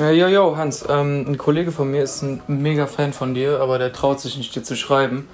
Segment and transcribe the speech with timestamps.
[0.00, 3.60] Ja, jo, jo, Hans, ähm, ein Kollege von mir ist ein mega Fan von dir,
[3.60, 5.28] aber der traut sich nicht, dir zu schreiben.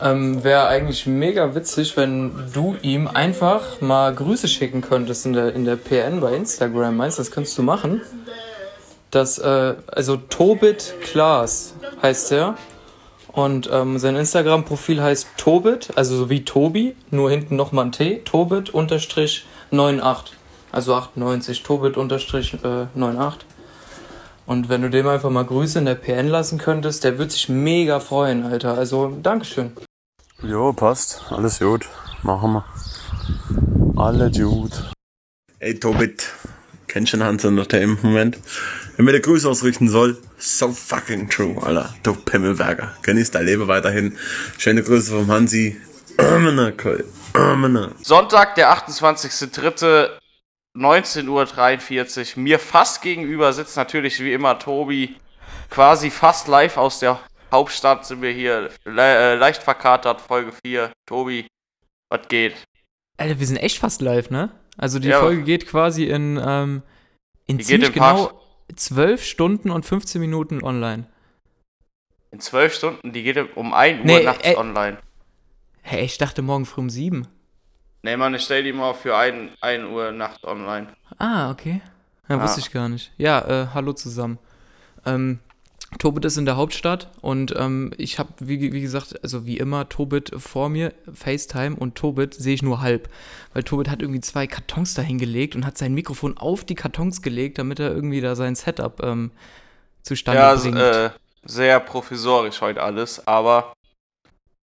[0.00, 5.54] Ähm, Wäre eigentlich mega witzig, wenn du ihm einfach mal Grüße schicken könntest in der,
[5.54, 6.96] in der PN bei Instagram.
[6.96, 8.00] Meinst du, das könntest du machen?
[9.12, 12.56] Das, äh, also Tobit Klaas heißt er.
[13.28, 18.22] Und ähm, sein Instagram-Profil heißt Tobit, also so wie Tobi, nur hinten nochmal ein T,
[18.24, 20.36] Tobit unterstrich 98.
[20.72, 23.53] Also 98, Tobit unterstrich äh, 98.
[24.46, 27.48] Und wenn du dem einfach mal Grüße in der PN lassen könntest, der wird sich
[27.48, 28.76] mega freuen, Alter.
[28.76, 29.72] Also, Dankeschön.
[30.42, 31.22] Jo, passt.
[31.30, 31.88] Alles gut.
[32.22, 32.64] Machen wir.
[33.96, 34.72] Alles gut.
[35.60, 36.30] Ey, Tobit.
[36.88, 38.38] Kennst du den Hans noch der im Moment?
[38.96, 41.94] Wenn mir der Grüße ausrichten soll, so fucking true, Alter.
[42.02, 42.92] Du Pimmelberger.
[43.02, 44.16] Genieß dein Leben weiterhin.
[44.58, 45.80] Schöne Grüße vom Hansi.
[48.02, 50.10] Sonntag, der 28.03.
[50.76, 52.42] 19.43 Uhr.
[52.42, 55.16] Mir fast gegenüber sitzt natürlich wie immer Tobi.
[55.70, 57.20] Quasi fast live aus der
[57.52, 58.70] Hauptstadt sind wir hier.
[58.84, 60.92] Le äh, leicht verkatert, Folge 4.
[61.06, 61.46] Tobi,
[62.10, 62.54] was geht?
[63.16, 64.50] Alter, wir sind echt fast live, ne?
[64.76, 65.20] Also die Ja.
[65.20, 66.82] Folge geht quasi in, ähm,
[67.46, 68.40] in Die ziemlich in genau
[68.74, 71.06] 12 Stunden und 15 Minuten online.
[72.32, 74.56] In 12 Stunden, die geht um 1 Uhr Nee, nachts ey.
[74.56, 74.98] online.
[75.82, 77.28] Hey, ich dachte morgen früh um 7.
[78.04, 80.88] Nee, Mann, ich stell die mal für 1, 1 Uhr nachts online.
[81.16, 81.80] Ah, okay.
[82.28, 82.42] Ja, Ah.
[82.42, 83.10] wusste ich gar nicht.
[83.16, 84.38] Ja, äh, hallo zusammen.
[85.06, 85.38] Ähm,
[85.98, 89.88] Tobit ist in der Hauptstadt und ähm, ich habe, wie, wie gesagt, also wie immer,
[89.88, 93.08] Tobit vor mir, FaceTime und Tobit sehe ich nur halb.
[93.54, 97.22] Weil Tobit hat irgendwie zwei Kartons dahin gelegt und hat sein Mikrofon auf die Kartons
[97.22, 99.30] gelegt, damit er irgendwie da sein Setup ähm,
[100.02, 100.76] zustande Ja, bringt.
[100.76, 101.10] äh,
[101.46, 103.72] sehr provisorisch heute alles, aber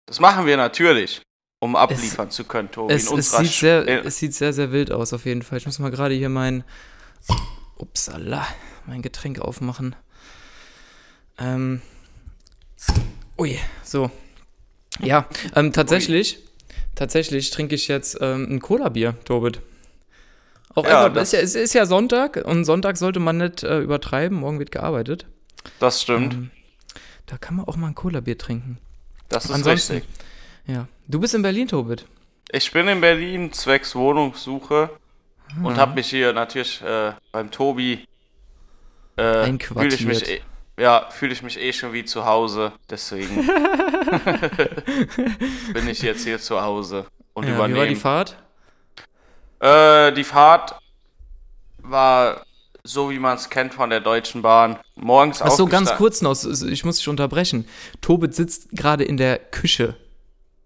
[0.07, 1.21] das machen wir natürlich,
[1.59, 2.93] um abliefern zu können, Tobi.
[2.93, 5.57] Es, in es, sieht sehr, Sch- es sieht sehr, sehr wild aus, auf jeden Fall.
[5.57, 6.63] Ich muss mal gerade hier mein.
[7.77, 8.45] Upsala,
[8.85, 9.95] mein Getränk aufmachen.
[11.37, 11.81] Ähm.
[13.37, 14.11] Ui, so.
[14.99, 16.39] Ja, ähm, tatsächlich.
[16.95, 19.61] Tatsächlich trinke ich jetzt ähm, ein Cola-Bier, Tobit.
[20.75, 23.63] Auch Ja, einfach, es, ist ja, es ist ja Sonntag und Sonntag sollte man nicht
[23.63, 24.37] äh, übertreiben.
[24.39, 25.25] Morgen wird gearbeitet.
[25.79, 26.33] das stimmt.
[26.33, 26.51] Ähm,
[27.27, 28.77] da kann man auch mal ein Cola-Bier trinken.
[29.29, 30.09] das ist ansonsten- richtig.
[30.69, 30.87] Ja.
[31.07, 32.05] Du bist in Berlin, Tobit.
[32.51, 34.89] Ich bin in Berlin zwecks Wohnungssuche
[35.63, 35.77] und Mhm.
[35.77, 38.05] habe mich hier natürlich äh, beim Tobi
[39.15, 40.41] äh, fühle ich mich eh,
[40.79, 42.71] ja fühle ich mich eh schon wie zu Hause.
[42.89, 43.47] Deswegen
[45.73, 47.95] bin ich jetzt hier zu Hause und Ja, wie war die übernehme.
[47.95, 48.37] Fahrt?
[49.59, 50.75] Äh, die Fahrt
[51.79, 52.45] war
[52.83, 54.79] so, wie man es kennt von der Deutschen Bahn.
[54.95, 57.67] Morgens Ach so, ganz kurz noch, ich muss dich unterbrechen.
[58.01, 59.95] Tobit sitzt gerade in der Küche.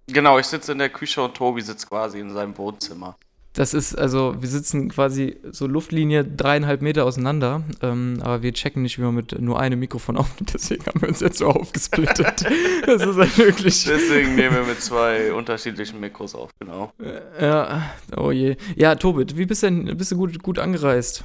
[0.08, 3.16] Genau, ich sitze in der Küche und Tobi sitzt quasi in seinem Wohnzimmer.
[3.54, 8.82] Das ist, also, wir sitzen quasi so Luftlinie dreieinhalb Meter auseinander, ähm, aber wir checken
[8.82, 12.46] nicht, wie man mit nur einem Mikrofon aufnimmt, deswegen haben wir uns jetzt so aufgesplittet.
[12.86, 13.86] das ist halt wirklich.
[13.86, 16.92] Deswegen nehmen wir mit zwei unterschiedlichen Mikros auf, genau.
[17.40, 18.56] Ja, oh je.
[18.76, 21.24] Ja, Tobit, wie bist denn, bist du gut, gut angereist?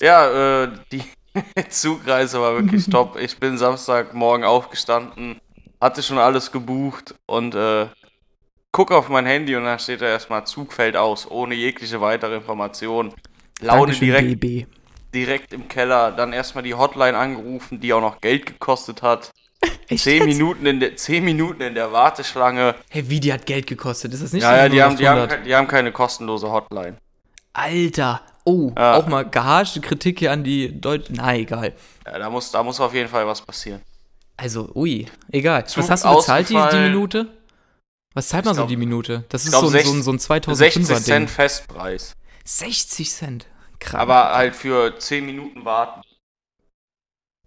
[0.00, 1.02] Ja, äh, die
[1.70, 3.16] Zugreise war wirklich top.
[3.18, 5.40] Ich bin Samstagmorgen aufgestanden,
[5.80, 7.86] hatte schon alles gebucht und äh,
[8.72, 12.36] gucke auf mein Handy und dann steht da erstmal Zug fällt aus, ohne jegliche weitere
[12.36, 13.14] Information.
[13.60, 14.66] Laune direkt, BB.
[15.14, 19.30] direkt im Keller, dann erstmal die Hotline angerufen, die auch noch Geld gekostet hat.
[19.88, 20.38] Echt Zehn jetzt?
[20.38, 22.76] Minuten, in der, zehn Minuten in der Warteschlange.
[22.90, 24.12] Hey, wie, die hat Geld gekostet?
[24.14, 25.38] Ist das nicht Ja, so ja, die haben, die, haben, 0800?
[25.42, 26.98] ke- die haben keine kostenlose Hotline.
[27.52, 28.22] Alter.
[28.44, 28.94] Oh, Ja.
[28.94, 31.16] auch mal geharschte Kritik hier an die Deutschen.
[31.16, 31.74] Na, egal.
[32.06, 33.82] Ja, da muss, da muss auf jeden Fall was passieren.
[34.38, 35.66] Also, ui, egal.
[35.66, 36.76] Zug Was hast du bezahlt, die, die.
[36.90, 37.26] Minute?
[38.14, 39.24] Was zahlt man Ich so glaub- die Minute?
[39.28, 40.96] Das ist glaub, so, ein- so, ein- so ein 2005er 60 Ding.
[41.04, 42.14] Cent Festpreis.
[42.44, 43.46] 60 Cent.
[43.80, 44.00] Krass.
[44.00, 46.00] Aber halt für 10 Minuten warten.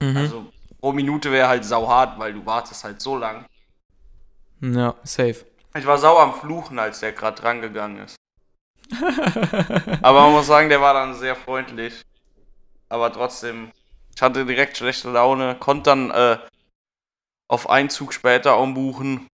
[0.01, 0.18] mhm.
[0.18, 0.46] Also
[0.80, 3.46] pro Minute wäre halt sauhart, weil du wartest halt so lang.
[4.62, 5.46] ja, safe.
[5.75, 8.16] Ich war sauer am Fluchen, als der gerade drangegangen ist.
[10.01, 12.01] Aber man muss sagen, der war dann sehr freundlich.
[12.90, 13.72] Aber trotzdem,
[14.13, 16.38] ich hatte direkt schlechte Laune, konnte dann äh,
[17.51, 19.27] auf einen Zug später umbuchen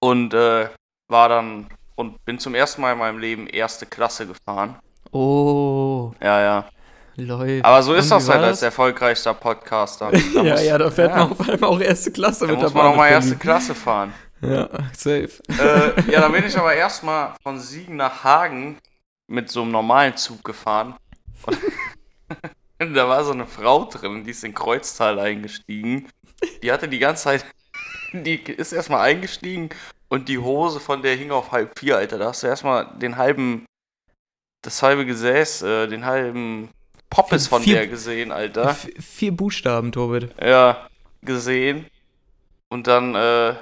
[0.00, 0.68] und äh,
[1.08, 4.78] war dann und bin zum ersten Mal in meinem Leben erste Klasse gefahren.
[5.12, 6.68] Oh, Ja, ja.
[7.16, 7.64] läuft.
[7.64, 10.10] Aber so ist das halt als erfolgreichster Podcaster.
[10.34, 11.16] Da ja, muss- ja, da fährt ja.
[11.18, 13.36] man auf einmal auch erste Klasse Da mit muss der man Bahn auch mal erste.
[13.36, 14.12] Klasse fahren.
[14.40, 15.30] Ja, safe.
[15.48, 18.78] äh, ja, dann bin ich aber erstmal von Siegen nach Hagen
[19.28, 20.96] mit so einem normalen Zug gefahren.
[22.80, 26.08] Und da war so eine Frau drin, die ist in Kreuztal eingestiegen.
[26.62, 27.44] Die hatte die ganze Zeit,
[28.12, 29.70] die ist erstmal eingestiegen
[30.08, 32.18] und die Hose von der hing auf halb vier, Alter.
[32.18, 33.64] Da hast du erstmal den halben,
[34.62, 36.68] das halbe Gesäß, äh, den halben
[37.10, 38.74] Poppes von Vier- der gesehen, Alter.
[38.74, 40.30] Vier Buchstaben, Tobit.
[40.42, 40.86] Ja,
[41.22, 41.86] gesehen.
[42.70, 43.54] Und dann, äh.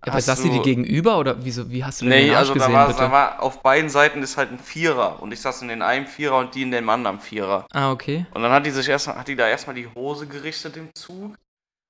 [0.00, 2.38] Aber saß sie du- dir gegenüber oder wieso, wie hast du denn Nee, den Arsch
[2.50, 2.98] also da gesehen, war, bitte?
[3.00, 5.20] da war auf beiden Seiten ist halt ein Vierer.
[5.20, 7.66] Und ich saß in den einen Vierer und die in dem anderen Vierer.
[7.72, 8.26] ah, okay.
[8.32, 11.34] Und dann hat die sich erstmal, hat die da erstmal die Hose gerichtet im Zug.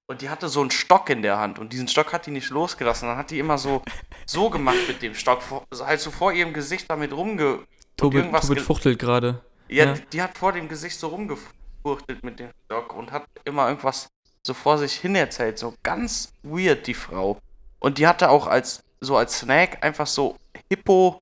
[0.08, 1.58] Und die hatte so einen Stock in der Hand.
[1.58, 3.08] Und diesen Stock hat die nicht losgelassen.
[3.08, 3.82] Dann hat die immer so,
[4.26, 5.42] so gemacht mit dem Stock.
[5.42, 7.64] Vor, halt so vor ihrem Gesicht damit rumge.
[7.96, 9.42] Tobit, irgendwas Tobit fuchtelt gerade.
[9.68, 9.94] Ja, Ja.
[9.94, 14.08] Die, die hat vor dem Gesicht so rumgefuchtelt mit dem Stock und hat immer irgendwas
[14.46, 15.58] so vor sich hin erzählt.
[15.58, 17.38] So ganz weird, die Frau.
[17.80, 20.36] Und die hatte auch als, so als Snack einfach so
[20.70, 21.18] Hippo,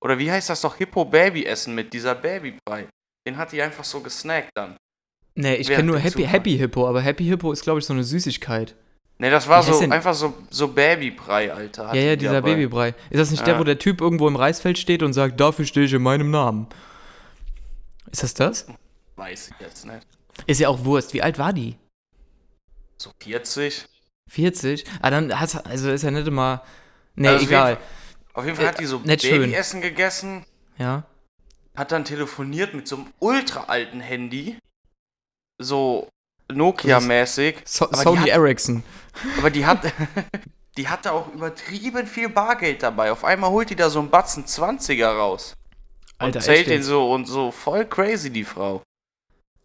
[0.00, 2.88] oder wie heißt das doch, Hippo-Baby-Essen mit dieser Babybrei.
[3.26, 4.76] Den hat die einfach so gesnackt dann.
[5.36, 8.04] Nee, ich kenne nur Happy, Happy Hippo, aber Happy Hippo ist, glaube ich, so eine
[8.04, 8.74] Süßigkeit.
[9.18, 11.94] Ne, das war Wie so einfach so, so Babybrei, Alter.
[11.94, 12.50] Ja, ja, die dieser dabei.
[12.54, 12.88] Babybrei.
[13.10, 13.60] Ist das nicht der, Ja.
[13.60, 16.66] wo der Typ irgendwo im Reisfeld steht und sagt, dafür stehe ich in meinem Namen?
[18.10, 18.66] Ist das das?
[19.16, 20.06] Weiß ich jetzt nicht.
[20.46, 21.14] Ist ja auch Wurst.
[21.14, 21.76] Wie alt war die?
[22.96, 23.86] So 40.
[24.28, 24.84] 40?
[25.00, 26.62] Ah, dann hast also ist ja nicht immer.
[27.14, 27.78] Nee, Also auf jeden egal.
[28.32, 29.42] Auf jeden Fall Äh, hat die so schön.
[29.42, 30.44] Babyessen gegessen.
[30.78, 31.04] Ja.
[31.76, 34.56] hat dann telefoniert mit so einem ultra alten Handy.
[35.58, 36.08] So
[36.52, 37.56] Nokia-mäßig.
[37.64, 38.82] So Sony hat- Ericsson.
[39.38, 39.80] Aber die hat.
[40.76, 43.12] die hatte auch übertrieben viel Bargeld dabei.
[43.12, 45.54] Auf einmal holt die da so einen Batzen 20er raus.
[46.18, 48.82] Und Alter, zählt echt den so und so voll crazy, die Frau.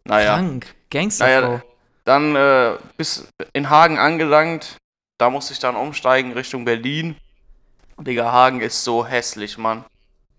[0.06, 0.36] Naja.
[0.36, 0.76] Krank.
[0.90, 1.48] Gangsterfrau.
[1.48, 1.64] Naja,
[2.06, 4.78] dann äh, bis in Hagen angelangt.
[5.20, 7.16] Da musste ich dann umsteigen Richtung Berlin.
[8.00, 9.84] Digga, Hagen ist so hässlich, Mann.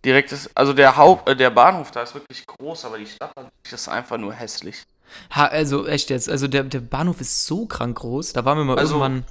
[0.05, 3.37] Direkt ist, also der Haupt, äh, der Bahnhof da ist wirklich groß, aber die Stadt
[3.37, 4.83] an sich ist einfach nur hässlich.
[5.31, 6.29] Ha, also echt jetzt.
[6.29, 8.33] Also der, der Bahnhof ist so krank groß.
[8.33, 9.25] Da waren wir mal Also, irgendwann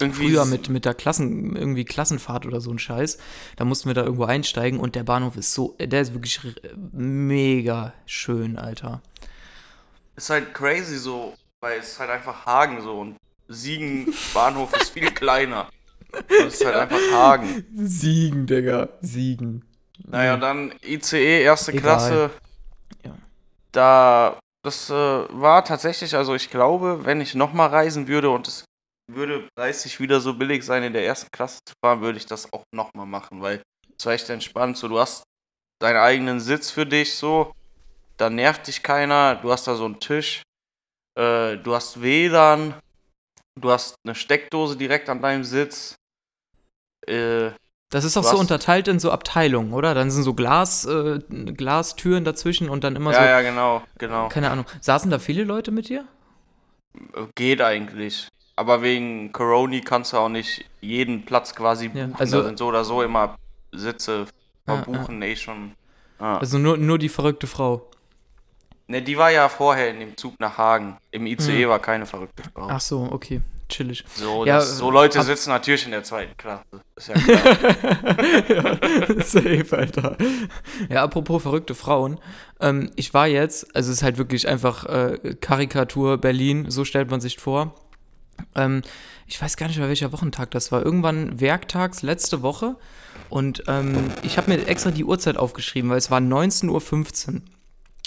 [0.00, 3.18] Irgendwie früher mit, mit der Klassen, irgendwie Klassenfahrt oder so ein Scheiß.
[3.56, 6.40] Da mussten wir da irgendwo einsteigen und der Bahnhof ist so, der ist wirklich
[6.92, 9.00] mega schön, Alter.
[10.16, 13.16] ist halt crazy so, weil es ist halt einfach Hagen so und
[13.48, 15.68] Siegen Bahnhof ist viel kleiner.
[16.28, 17.64] Das ist halt einfach Hagen.
[17.74, 18.88] Siegen, Digga.
[19.00, 19.64] Siegen.
[20.04, 21.82] Naja, dann ICE, erste Egal.
[21.82, 22.30] Klasse.
[23.04, 23.14] Ja.
[23.72, 28.64] Da, das äh, war tatsächlich, also ich glaube, wenn ich nochmal reisen würde und es
[29.08, 32.52] würde preislich wieder so billig sein, in der ersten Klasse zu fahren, würde ich das
[32.52, 33.62] auch nochmal machen, weil
[33.96, 34.76] es war echt entspannt.
[34.76, 35.22] So, du hast
[35.80, 37.52] deinen eigenen Sitz für dich, so,
[38.16, 40.42] da nervt dich keiner, du hast da so einen Tisch,
[41.16, 42.74] äh, du hast WLAN,
[43.60, 45.94] du hast eine Steckdose direkt an deinem Sitz.
[47.06, 47.52] Äh,
[47.90, 48.32] Das ist auch Was?
[48.32, 49.94] so unterteilt in so Abteilungen, oder?
[49.94, 53.24] Dann sind so Glas, äh, Glastüren dazwischen und dann immer ja, so.
[53.24, 54.28] ja, genau, genau.
[54.28, 54.66] Keine Ahnung.
[54.80, 56.04] Saßen da viele Leute mit dir?
[57.34, 58.28] Geht eigentlich.
[58.56, 62.14] Aber wegen Corona kannst du auch nicht jeden Platz quasi Ja, buchen.
[62.18, 63.36] also- da sind so oder so immer
[63.72, 64.26] Sitze
[64.66, 65.72] Ja, verbuchen, eh schon.
[66.18, 66.38] Ah.
[66.38, 67.88] Also nur, nur die verrückte Frau.
[68.88, 70.96] Ne, die war ja vorher in dem Zug nach Hagen.
[71.10, 72.68] Im ICE war keine verrückte Frau.
[72.70, 73.40] Ach so, okay.
[73.68, 74.04] Chillig.
[74.14, 76.64] So, Ja, das, so Leute hab- sitzen natürlich in der zweiten Klasse.
[76.94, 78.48] Ist ja klar.
[78.48, 80.16] ja, safe, Alter.
[80.88, 82.20] Ja, apropos verrückte Frauen.
[82.60, 87.10] Ähm, ich war jetzt, also es ist halt wirklich einfach äh, Karikatur Berlin, so stellt
[87.10, 87.74] man sich vor.
[88.54, 88.82] Ähm,
[89.26, 90.84] ich weiß gar nicht mehr, welcher Wochentag das war.
[90.84, 92.76] Irgendwann werktags, letzte Woche.
[93.30, 96.68] Und ähm, ich habe mir extra die Uhrzeit aufgeschrieben, weil es war 19.15
[97.34, 97.40] Uhr.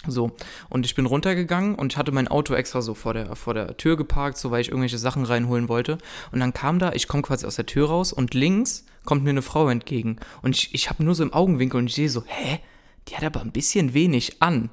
[0.07, 0.31] So,
[0.69, 3.75] und ich bin runtergegangen und ich hatte mein Auto extra so vor der, vor der
[3.75, 5.97] Tür geparkt, so weil ich irgendwelche Sachen reinholen wollte.
[6.31, 9.31] Und dann kam da, ich komme quasi aus der Tür raus und links kommt mir
[9.31, 10.17] eine Frau entgegen.
[10.41, 12.59] Und ich, ich habe nur so im Augenwinkel und ich sehe so, hä?
[13.07, 14.69] Die hat aber ein bisschen wenig an.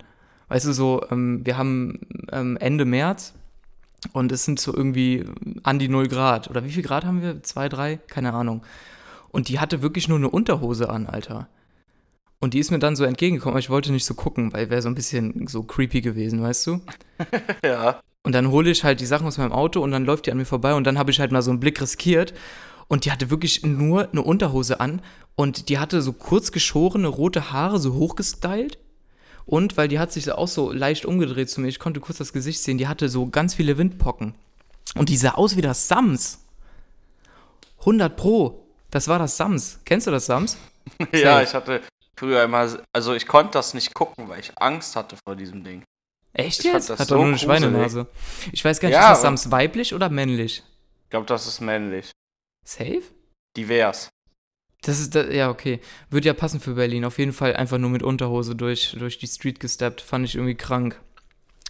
[0.49, 3.35] Weißt du, so, ähm, wir haben ähm, Ende März
[4.13, 5.25] und es sind so irgendwie
[5.65, 6.49] an die 0 Grad.
[6.49, 7.43] Oder wie viel Grad haben wir?
[7.43, 7.97] Zwei, drei?
[7.97, 8.63] Keine Ahnung.
[9.31, 11.49] Und die hatte wirklich nur eine Unterhose an, Alter.
[12.47, 14.81] Und die ist mir dann so entgegengekommen, aber ich wollte nicht so gucken, weil wäre
[14.81, 16.81] so ein bisschen so creepy gewesen, weißt du?
[17.65, 18.01] ja.
[18.23, 20.39] Und dann hole ich halt die Sachen aus meinem Auto und dann läuft die an
[20.39, 22.35] mir vorbei und dann habe ich halt mal so einen Blick riskiert
[22.87, 25.03] und die hatte wirklich nur eine Unterhose an
[25.35, 28.79] und die hatte so kurz geschorene rote Haare, so hochgestylt.
[29.45, 32.33] Und weil die hat sich auch so leicht umgedreht zu mir, ich konnte kurz das
[32.33, 34.37] Gesicht sehen, die hatte so ganz viele Windpocken.
[34.95, 36.45] Und die sah aus wie das Sams.
[37.81, 38.69] 100 Pro.
[38.93, 39.81] Das war das Sams.
[39.85, 40.57] Kennst du das Sams?
[41.13, 41.83] ja, ich hatte
[42.19, 45.83] früher immer, also ich konnte das nicht gucken, weil ich Angst hatte vor diesem Ding.
[46.33, 46.91] Echt Ich jetzt?
[46.91, 47.61] das Hat so doch nur eine gruselig.
[47.61, 48.07] Schweinenase.
[48.53, 50.63] Ich weiß gar nicht, Ja, ist das Sams weiblich oder männlich?
[51.05, 52.11] Ich glaube, das ist männlich.
[52.65, 53.03] Safe?
[53.57, 54.09] Divers.
[54.83, 55.81] Das ist, da, ja, okay.
[56.11, 57.05] Würde ja passen für Berlin.
[57.05, 60.01] Auf jeden Fall einfach nur mit Unterhose durch, durch die Street gesteppt.
[60.01, 61.01] Fand ich irgendwie krank.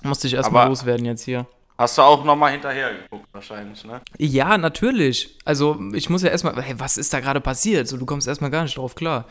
[0.03, 1.47] Musste ich erstmal loswerden jetzt hier.
[1.79, 4.01] Hast du auch nochmal hinterher geguckt, wahrscheinlich, ne?
[4.19, 5.39] Ja, natürlich.
[5.45, 7.87] Also, ich muss ja erstmal, hey, was ist da gerade passiert?
[7.87, 9.27] So, du kommst erstmal gar nicht drauf klar.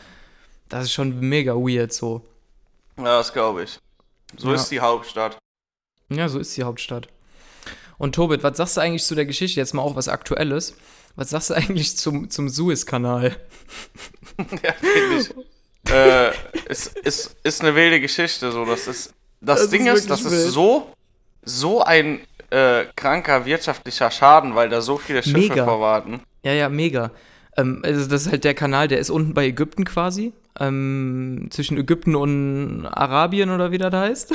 [0.70, 2.26] Das ist schon mega weird so.
[2.98, 3.80] Ja, das glaube ich.
[4.38, 4.56] So Ja.
[4.56, 5.38] ist die Hauptstadt.
[6.10, 7.08] Ja, so ist die Hauptstadt.
[7.98, 9.60] Und Tobit, was sagst du eigentlich zu der Geschichte?
[9.60, 10.76] Jetzt mal auch was Aktuelles.
[11.16, 13.36] Was sagst du eigentlich zum, zum Suezkanal?
[14.64, 15.92] ja, finde ich.
[15.92, 16.32] äh,
[16.68, 18.66] es ist, ist eine wilde Geschichte, so.
[18.66, 19.14] Das ist.
[19.42, 20.92] Das, Das Ding ist ist, das ist so,
[21.44, 25.64] so ein äh, kranker wirtschaftlicher Schaden, weil da so viele Schiffe Mega.
[25.64, 26.22] verwarten.
[26.44, 27.12] Ja, ja, mega.
[27.58, 30.34] Ähm, also das ist halt der Kanal, der ist unten bei Ägypten quasi.
[30.58, 34.34] Ähm, zwischen Ägypten und Arabien oder wie das heißt.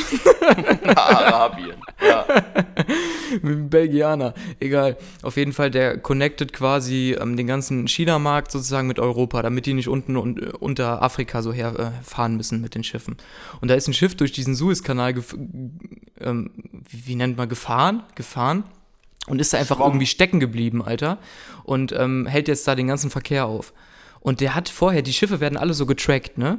[0.94, 1.76] Arabien.
[2.06, 2.26] Ja.
[3.42, 4.34] Mit dem Belgianer.
[4.58, 4.98] Egal.
[5.22, 9.72] Auf jeden Fall, der connectet quasi ähm, den ganzen China-Markt sozusagen mit Europa, damit die
[9.72, 13.16] nicht unten und, äh, unter Afrika so herfahren äh, fahren müssen mit den Schiffen.
[13.62, 15.14] Und da ist ein Schiff durch diesen Suezkanal,
[16.20, 16.50] ähm,
[16.90, 18.02] wie nennt man, gefahren?
[18.14, 18.64] Gefahren.
[19.26, 21.18] Und ist da einfach irgendwie stecken geblieben, Alter.
[21.64, 23.72] Und ähm, hält jetzt da den ganzen Verkehr auf.
[24.20, 26.58] Und der hat vorher, die Schiffe werden alle so getrackt, ne?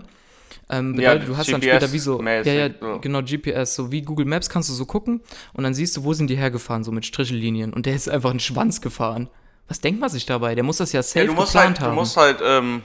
[0.69, 2.99] Ähm, Ja, bedeutet, du hast dann später wie so, ja, ja, so.
[2.99, 5.21] genau, GPS, so wie Google Maps kannst du so gucken
[5.53, 7.73] und dann siehst du, wo sind die hergefahren, so mit Strichellinien.
[7.73, 9.29] Und der ist einfach einen Schwanz gefahren.
[9.67, 10.55] Was denkt man sich dabei?
[10.55, 11.95] Der muss das ja safe Ja, du musst geplant halt, du haben.
[11.95, 12.81] musst halt, ähm,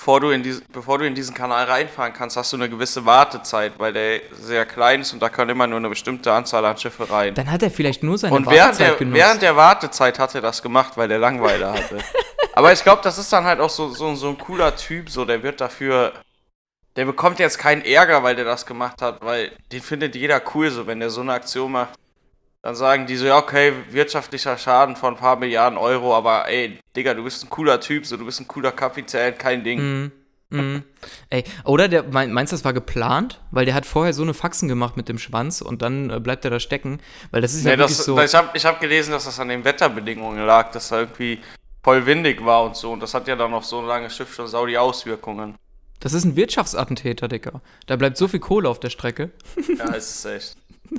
[0.00, 3.04] bevor du, in dies, bevor du in diesen Kanal reinfahren kannst, hast du eine gewisse
[3.04, 6.78] Wartezeit, weil der sehr klein ist und da kann immer nur eine bestimmte Anzahl an
[6.78, 7.34] Schiffe rein.
[7.34, 9.18] dann hat er vielleicht nur seine Und während Wartezeit der, genutzt.
[9.18, 11.98] während der Wartezeit hat er das gemacht, weil der Langweiler hatte.
[12.54, 15.26] Aber ich glaube, das ist dann halt auch so, so, so ein cooler Typ, so
[15.26, 16.14] der wird dafür.
[16.96, 20.70] Der bekommt jetzt keinen Ärger, weil der das gemacht hat, weil den findet jeder cool,
[20.70, 21.99] so wenn der so eine Aktion macht.
[22.62, 26.78] Dann sagen die so, ja, okay, wirtschaftlicher Schaden von ein paar Milliarden Euro, aber ey,
[26.94, 29.80] Digga, du bist ein cooler Typ, so du bist ein cooler Kapitän, kein Ding.
[29.80, 30.12] Mhm.
[30.52, 30.82] Mhm.
[31.30, 33.40] Ey, oder der mein, meinst du, das war geplant?
[33.52, 36.44] Weil der hat vorher so eine Faxen gemacht mit dem Schwanz und dann äh, bleibt
[36.44, 37.00] er da stecken.
[37.30, 38.20] Weil das ist ja Nee, wirklich das, so.
[38.20, 41.38] ich habe ich hab gelesen, dass das an den Wetterbedingungen lag, dass da irgendwie
[41.84, 42.90] voll windig war und so.
[42.92, 45.54] Und das hat ja dann auf so ein langes Schiff schon sau die Auswirkungen.
[46.00, 47.62] Das ist ein Wirtschaftsattentäter, Dicker.
[47.86, 49.30] Da bleibt so viel Kohle auf der Strecke.
[49.78, 50.56] Ja, ist es echt.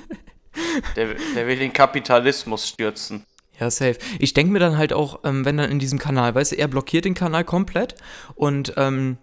[0.96, 3.26] Der, der will den Kapitalismus stürzen.
[3.60, 3.98] Ja, safe.
[4.20, 6.68] Ich denke mir dann halt auch, ähm, wenn dann in diesem Kanal, weißt du, er
[6.68, 7.96] blockiert den Kanal komplett
[8.36, 9.18] und ähm,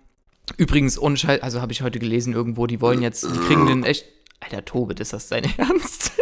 [0.57, 3.85] übrigens, ohne Scheiß, also habe ich heute gelesen irgendwo, die wollen jetzt, die kriegen den
[3.85, 4.07] echt,
[4.41, 6.13] Alter, Tobit, ist das dein Ernst?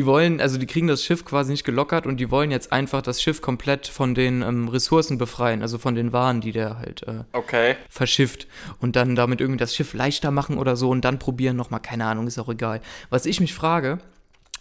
[0.00, 3.02] Die wollen, also die kriegen das Schiff quasi nicht gelockert und die wollen jetzt einfach
[3.02, 7.02] das Schiff komplett von den ähm, Ressourcen befreien, also von den Waren, die der halt
[7.02, 7.76] äh, Okay.
[7.90, 8.46] verschifft
[8.80, 12.06] und dann damit irgendwie das Schiff leichter machen oder so und dann probieren nochmal, keine
[12.06, 12.80] Ahnung, ist auch egal.
[13.10, 13.98] Was ich mich frage,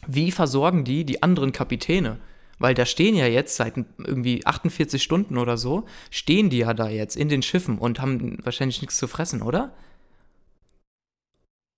[0.07, 2.19] wie versorgen die die anderen Kapitäne?
[2.57, 6.89] Weil da stehen ja jetzt seit irgendwie 48 Stunden oder so, stehen die ja da
[6.89, 9.71] jetzt in den Schiffen und haben wahrscheinlich nichts zu fressen, oder?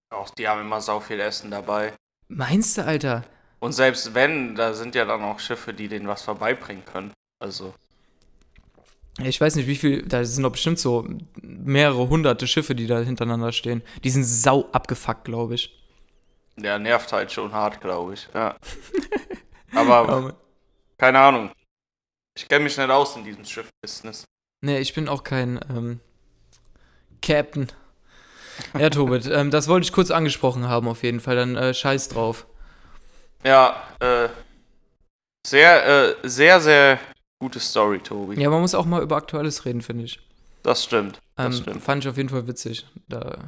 [0.09, 1.93] Auch die haben immer sau viel Essen dabei.
[2.29, 3.25] Meinst du, Alter?
[3.61, 7.13] Und selbst wenn, da sind ja dann auch Schiffe, die denen was vorbeibringen können.
[7.39, 7.73] Also.
[9.19, 11.07] Ich weiß nicht, wie viel, da sind doch bestimmt so
[11.41, 13.83] mehrere hunderte Schiffe, die da hintereinander stehen.
[14.03, 15.79] Die sind sau abgefuckt, glaube ich.
[16.55, 18.27] Der nervt halt schon hart, glaube ich.
[18.33, 18.55] Ja.
[19.73, 20.35] Aber
[20.97, 21.51] keine Ahnung.
[22.35, 24.25] Ich kenne mich nicht aus in diesem Schiff-Business.
[24.61, 26.01] nee, ich bin auch kein ähm,
[27.21, 27.71] Captain.
[28.77, 32.09] Ja, Tobit, ähm, das wollte ich kurz angesprochen haben auf jeden Fall, dann äh, scheiß
[32.09, 32.45] drauf.
[33.43, 34.29] Ja, äh.
[35.45, 36.99] Sehr, äh, sehr, sehr
[37.39, 38.39] gute Story, Tobi.
[38.39, 40.19] Ja, man muss auch mal über Aktuelles reden, finde ich.
[40.61, 41.19] Das stimmt.
[41.35, 41.81] Das Ähm, stimmt.
[41.83, 42.85] fand ich auf jeden Fall witzig.
[43.07, 43.39] Da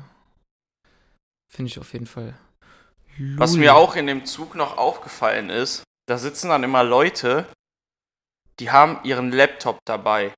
[1.51, 2.33] finde ich auf jeden Fall.
[3.37, 3.59] Was Lul.
[3.59, 7.45] mir auch in dem Zug noch aufgefallen ist, da sitzen dann immer Leute,
[8.59, 10.33] die haben ihren Laptop dabei.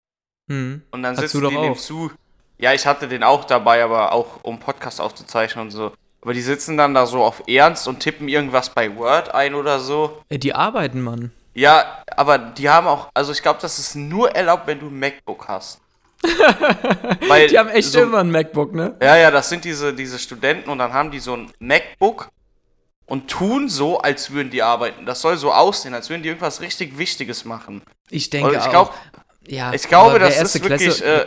[0.52, 0.82] Hm.
[0.92, 1.78] Und dann Hast sitzen du die in dem.
[1.78, 2.14] Zug.
[2.58, 5.94] Ja, ich hatte den auch dabei, aber auch um Podcast aufzuzeichnen und so.
[6.26, 9.80] Aber die sitzen dann da so auf Ernst und tippen irgendwas bei Word ein oder
[9.80, 10.24] so.
[10.28, 11.32] Ey, die arbeiten, Mann.
[11.54, 14.98] Ja, aber die haben auch, also ich glaube, das ist nur erlaubt, wenn du ein
[15.00, 15.80] MacBook hast.
[17.28, 18.96] Weil Die haben echt so, immer ein MacBook, ne?
[19.04, 22.30] Ja, ja, das sind diese, diese Studenten und dann haben die so ein MacBook
[23.06, 25.06] und tun so, als würden die arbeiten.
[25.06, 27.84] Das soll so aussehen, als würden die irgendwas richtig Wichtiges machen.
[28.10, 28.70] Ich denke Und ich auch.
[28.72, 28.94] glaub-
[29.48, 31.26] ja, Ich glaube, das ist wirklich Klasse- äh,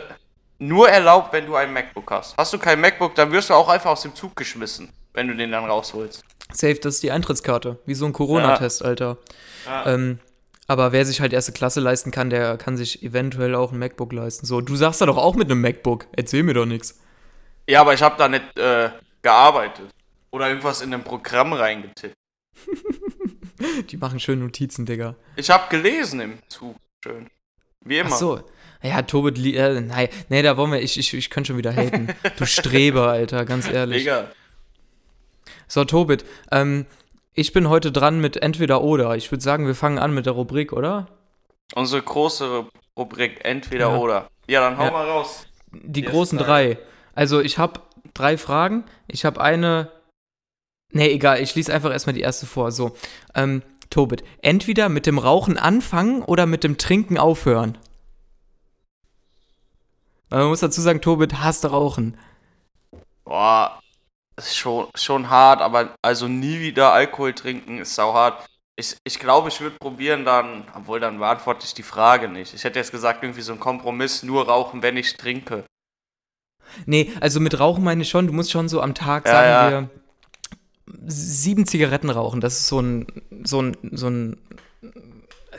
[0.59, 2.37] nur erlaubt, wenn du ein MacBook hast.
[2.37, 5.35] Hast du kein MacBook, dann wirst du auch einfach aus dem Zug geschmissen, wenn du
[5.35, 6.23] den dann rausholst.
[6.51, 7.79] Safe, das ist die Eintrittskarte.
[7.85, 9.17] Wie so ein Corona-Test, Alter.
[9.85, 10.19] Ähm,
[10.67, 14.13] aber wer sich halt erste Klasse leisten kann, der kann sich eventuell auch ein MacBook
[14.13, 14.45] leisten.
[14.45, 16.07] So, du sagst da doch auch mit einem MacBook.
[16.11, 16.99] Erzähl mir doch nichts.
[17.67, 18.89] Ja, aber ich habe da nicht äh,
[19.21, 19.89] gearbeitet.
[20.31, 22.13] Oder irgendwas in ein Programm reingetippt.
[23.89, 25.15] Die machen schön Notizen, Digga.
[25.35, 26.75] Ich habe gelesen im Zug.
[27.03, 27.29] Schön.
[27.83, 28.11] Wie immer.
[28.13, 28.43] Ach so.
[28.81, 32.09] Ja, Tobit, äh, nein, nee, da wollen wir, ich, ich, ich könnte schon wieder haten.
[32.37, 34.03] Du Streber, Alter, ganz ehrlich.
[34.03, 34.31] Digga.
[35.67, 36.85] So, Tobit, ähm,
[37.33, 39.15] ich bin heute dran mit entweder oder.
[39.15, 41.07] Ich würde sagen, wir fangen an mit der Rubrik, oder?
[41.75, 42.65] Unsere große
[42.97, 43.97] Rubrik Entweder Ja.
[43.97, 44.29] oder.
[44.47, 44.91] Ja, dann hau Ja.
[44.91, 45.45] mal raus.
[45.71, 46.77] Die Yes, großen drei.
[47.13, 47.81] Also, ich habe
[48.13, 48.85] drei Fragen.
[49.07, 49.91] Ich habe eine
[50.91, 52.71] Nee, egal, ich lese einfach erstmal die erste vor.
[52.71, 52.95] So,
[53.35, 57.77] ähm, Tobit, entweder mit dem Rauchen anfangen oder mit dem Trinken aufhören.
[60.29, 62.17] Man muss dazu sagen, Tobit hasst Rauchen.
[63.23, 63.79] Boah,
[64.37, 68.45] ist schon, schon hart, aber also nie wieder Alkohol trinken ist sau hart.
[68.77, 72.53] Ich, ich glaube, ich würde probieren dann, obwohl dann beantworte ich die Frage nicht.
[72.53, 75.65] Ich hätte jetzt gesagt, irgendwie so ein Kompromiss, nur rauchen, wenn ich trinke.
[76.85, 79.53] Nee, also mit Rauchen meine ich schon, du musst schon so am Tag, Ja, sagen
[79.67, 79.67] ja.
[79.67, 79.89] wir,
[81.07, 82.41] sieben Zigaretten rauchen.
[82.41, 83.07] Das ist so ein,
[83.43, 84.37] so ein, so ein,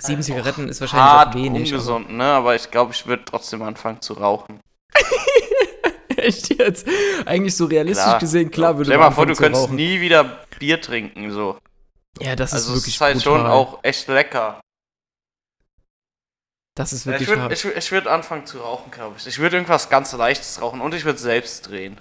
[0.00, 1.72] sieben Zigaretten ist wahrscheinlich Hart, auch wenig.
[1.72, 2.24] aber- ungesund, ne?
[2.24, 4.60] Aber ich glaube, ich würde trotzdem anfangen zu rauchen.
[6.16, 6.86] Echt jetzt?
[7.26, 9.76] Eigentlich so realistisch gesehen, klar würde Stell man mal vor, du könntest rauchen.
[9.76, 11.58] nie wieder Bier trinken, so.
[12.20, 13.38] Ja, das also ist wirklich ist halt brutal.
[13.40, 14.60] schon auch echt lecker.
[16.76, 19.26] Das ist wirklich ich würde ich, ich würd anfangen zu rauchen, glaube ich.
[19.26, 22.00] Ich würde irgendwas ganz Leichtes rauchen und ich würde selbst drehen.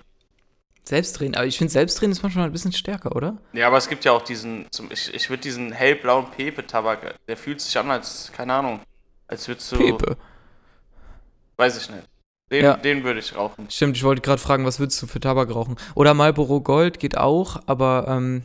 [0.89, 3.38] Selbstdrehen, aber ich finde Selbstdrehen ist manchmal ein bisschen stärker, oder?
[3.53, 7.62] Ja, aber es gibt ja auch diesen, ich, ich würde diesen hellblauen Pepe-Tabak, der fühlt
[7.62, 8.79] sich an als, keine Ahnung,
[9.27, 10.17] als würdest du, Pepe.
[11.58, 12.08] weiß ich nicht.
[12.51, 12.75] Den, Ja.
[12.77, 13.67] den würde ich rauchen.
[13.69, 15.75] Stimmt, ich wollte gerade fragen, was würdest du für Tabak rauchen?
[15.93, 18.41] Oder Marlboro Gold geht auch, aber ähm,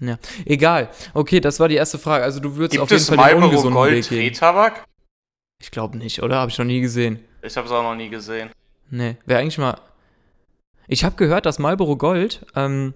[0.00, 0.88] ja, egal.
[1.14, 2.22] Okay, das war die erste Frage.
[2.22, 4.18] Also du würdest Gibt auf jeden Fall den Marlboro ungesunden Gold Weg gehen.
[4.32, 4.84] Drehtabak?
[5.60, 6.36] Ich glaube nicht, oder?
[6.36, 7.18] Habe ich noch nie gesehen.
[7.42, 8.50] Ich habe es auch noch nie gesehen.
[8.90, 9.76] Nee, wäre eigentlich mal.
[10.92, 12.92] Ich habe gehört, dass Marlboro Gold ähm,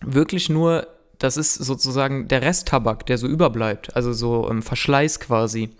[0.00, 0.88] wirklich nur,
[1.20, 3.94] das ist sozusagen der Resttabak, der so überbleibt.
[3.94, 5.70] Also so ähm, Verschleiß quasi.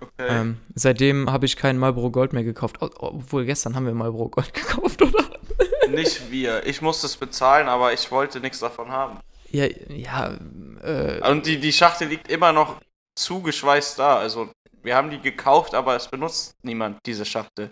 [0.00, 0.26] Okay.
[0.26, 2.76] Ähm, seitdem habe ich keinen Marlboro Gold mehr gekauft.
[2.80, 5.22] Obwohl, gestern haben wir Marlboro Gold gekauft, oder?
[5.90, 6.66] Nicht wir.
[6.66, 9.20] Ich musste es bezahlen, aber ich wollte nichts davon haben.
[9.50, 10.38] Ja, ja,
[10.82, 12.80] äh, Und die, die Schachtel liegt immer noch
[13.16, 14.16] zugeschweißt da.
[14.16, 14.48] Also,
[14.82, 17.70] wir haben die gekauft, aber es benutzt niemand, diese Schachtel.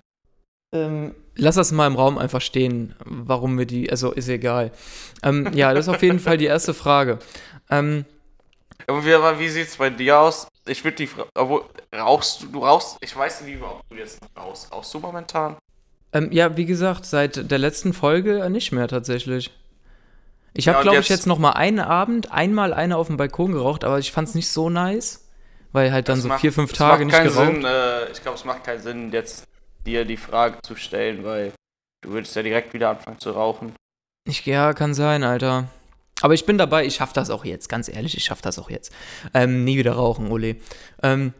[0.75, 4.71] Ähm, lass das mal im Raum einfach stehen, warum wir die, also ist egal.
[5.23, 7.19] Ähm, ja, das ist auf jeden Fall die erste Frage.
[7.71, 8.05] Ähm,
[8.87, 10.49] aber wie sieht's bei dir aus?
[10.67, 11.65] Ich würde die Frage, obwohl,
[11.95, 14.71] rauchst du, du rauchst, ich weiß nicht, ob du jetzt rauchst.
[14.73, 15.57] Rauchst du momentan?
[16.13, 19.51] ähm, ja, wie gesagt, seit der letzten Folge nicht mehr tatsächlich.
[20.55, 23.17] Ich Ja, habe, und glaube ich, jetzt- noch mal einen Abend, einmal eine auf dem
[23.19, 25.29] Balkon geraucht, aber ich fand es nicht so nice,
[25.73, 27.47] weil halt dann so macht- vier, fünf es Tage nicht geraucht.
[27.47, 29.45] Sinn, äh, ich glaube, es macht keinen Sinn, jetzt
[29.89, 31.53] dir die Frage zu stellen, weil
[32.03, 33.75] du würdest ja direkt wieder anfangen zu rauchen.
[34.27, 35.69] Ich, ja, kann sein, Alter.
[36.21, 38.71] Aber ich bin dabei, ich schaff das auch jetzt, ganz ehrlich, ich schaff das auch
[38.71, 38.93] jetzt.
[39.35, 40.57] Ähm, nie wieder rauchen, Ole.
[41.03, 41.33] Ähm,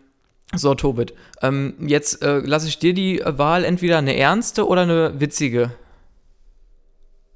[0.55, 1.15] so, Tobit.
[1.43, 5.73] Ähm, jetzt äh, lasse ich dir die Wahl entweder eine ernste oder eine witzige.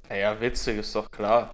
[0.09, 1.53] Naja, witzig ist doch klar.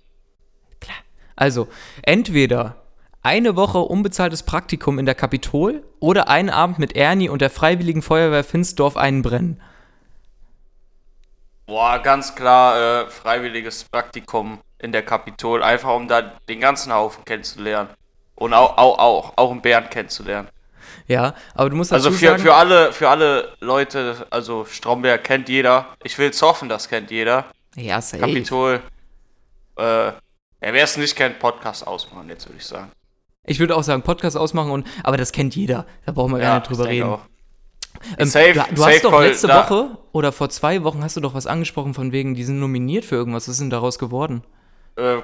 [1.39, 1.69] Also,
[2.01, 2.78] entweder
[3.21, 8.01] eine Woche unbezahltes Praktikum in der Kapitol oder einen Abend mit Ernie und der Freiwilligen
[8.01, 9.61] Feuerwehr Finsdorf einbrennen.
[11.65, 17.25] Boah, ganz klar, äh, freiwilliges Praktikum in der Kapitol, einfach um da den ganzen Haufen
[17.25, 17.89] kennenzulernen.
[18.35, 20.47] Und auch, auch, auch, auch einen Bären kennenzulernen.
[21.07, 25.23] Ja, aber du musst dazu Also für, sagen, für, alle, für alle Leute, also Stromberg
[25.23, 25.87] kennt jeder.
[26.03, 27.45] Ich will es hoffen, das kennt jeder.
[27.75, 28.21] ja, safe.
[28.21, 28.81] Kapitol.
[29.77, 30.13] Äh, ja,
[30.61, 32.91] wer es nicht kennt, Podcast ausmachen, jetzt würde ich sagen.
[33.45, 35.85] Ich würde auch sagen, Podcast ausmachen und, aber das kennt jeder.
[36.05, 37.09] Da brauchen wir gar nicht drüber ich reden.
[37.09, 37.21] auch.
[38.17, 41.17] Ähm, Safe- du, du safe hast doch letzte da- Woche oder vor zwei Wochen hast
[41.17, 43.43] du doch was angesprochen von wegen, die sind nominiert für irgendwas.
[43.47, 44.43] Was ist denn daraus geworden?
[44.95, 45.17] Äh,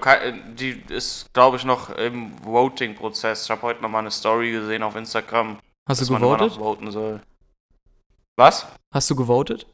[0.57, 3.43] die ist, glaube ich, noch im Voting-Prozess.
[3.45, 6.53] Ich habe heute noch mal eine Story gesehen auf Instagram, Hast du gewotet?
[6.53, 7.21] voten soll.
[8.37, 8.65] Was?
[8.91, 9.67] Hast du gewotet?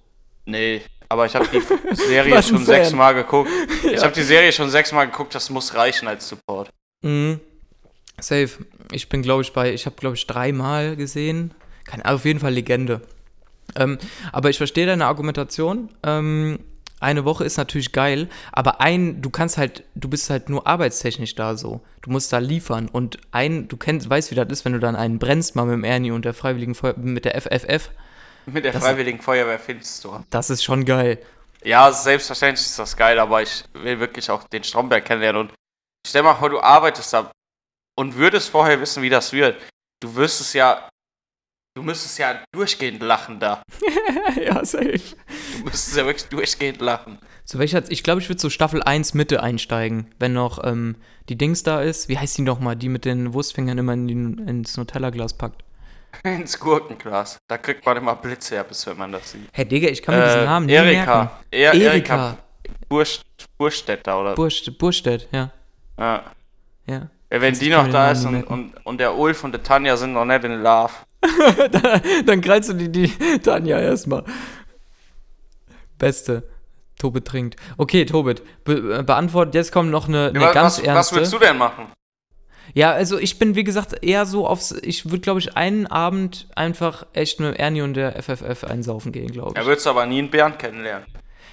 [0.45, 3.49] Nee, aber ich habe die Serie schon sechsmal geguckt.
[3.83, 4.03] Ich Ja.
[4.03, 6.69] habe die Serie schon sechsmal geguckt, das muss reichen als Support.
[7.03, 7.39] Mhm.
[8.21, 8.49] Safe.
[8.91, 11.53] Ich bin, glaube ich, bei, ich habe, glaube ich, dreimal gesehen.
[11.85, 13.01] Keine, auf jeden Fall Legende.
[13.75, 13.97] Ähm,
[14.31, 15.89] aber ich verstehe deine Argumentation.
[16.03, 16.59] Ähm,
[16.99, 21.33] eine Woche ist natürlich geil, aber ein, du kannst halt, du bist halt nur arbeitstechnisch
[21.33, 21.81] da so.
[22.03, 24.95] Du musst da liefern und ein, du kennst, weißt, wie das ist, wenn du dann
[24.95, 27.89] einen brennst, mal mit dem Ernie und der Freiwilligen Feuer, mit der FFF.
[28.45, 30.25] Mit der Das- Freiwilligen Feuerwehr Findstorm.
[30.29, 31.17] Das ist schon geil.
[31.63, 35.41] Ja, selbstverständlich ist das geil, aber ich will wirklich auch den Stromberg kennenlernen.
[35.41, 35.53] Und
[36.07, 37.31] stell mal vor, du arbeitest da
[37.95, 39.61] und würdest vorher wissen, wie das wird.
[40.01, 40.87] Du wirst es ja.
[41.73, 43.63] Du müsstest ja durchgehend lachen da.
[44.35, 44.99] ja, safe.
[45.57, 47.17] Du müsstest ja wirklich durchgehend lachen.
[47.45, 50.97] Zu welcher, ich glaube, ich würde so Staffel 1 Mitte einsteigen, wenn noch ähm,
[51.29, 52.09] die Dings da ist.
[52.09, 52.75] Wie heißt die nochmal?
[52.75, 55.63] Die mit den Wurstfingern immer in die, ins Nutella-Glas packt.
[56.25, 57.37] Ins Gurkenglas.
[57.47, 59.47] Da kriegt man immer Blitzherpes, wenn man das sieht.
[59.53, 60.97] Hey Digga, ich kann mir diesen Äh, Namen nie merken.
[60.97, 61.41] Erika.
[61.51, 62.37] Er, Erika Erika.
[62.89, 63.23] Burst,
[63.57, 64.35] Burstetter oder.
[64.35, 65.51] Burst, Burstedt, ja.
[65.97, 66.25] ja.
[66.85, 67.09] ja.
[67.31, 70.13] Ja, Wenn die noch da ist und, und, und der Ulf und der Tanja sind
[70.13, 70.91] noch nicht in Love.
[72.25, 73.07] Dann kreuzt du die, die
[73.39, 74.23] Tanja erstmal.
[75.97, 76.43] Beste.
[76.99, 77.55] Tobit trinkt.
[77.77, 79.55] Okay, Tobit, be äh, beantwortet.
[79.55, 80.95] Jetzt kommt noch eine, eine Ja, ganz was, ernste.
[81.15, 81.87] was willst du denn machen?
[82.73, 84.71] Ja, also ich bin, wie gesagt, eher so aufs.
[84.83, 89.31] Ich würde, glaube ich, einen Abend einfach echt mit Ernie und der FFF einsaufen gehen,
[89.31, 89.67] glaube Ja, ich.
[89.67, 91.05] würdest du aber nie einen Bären kennenlernen.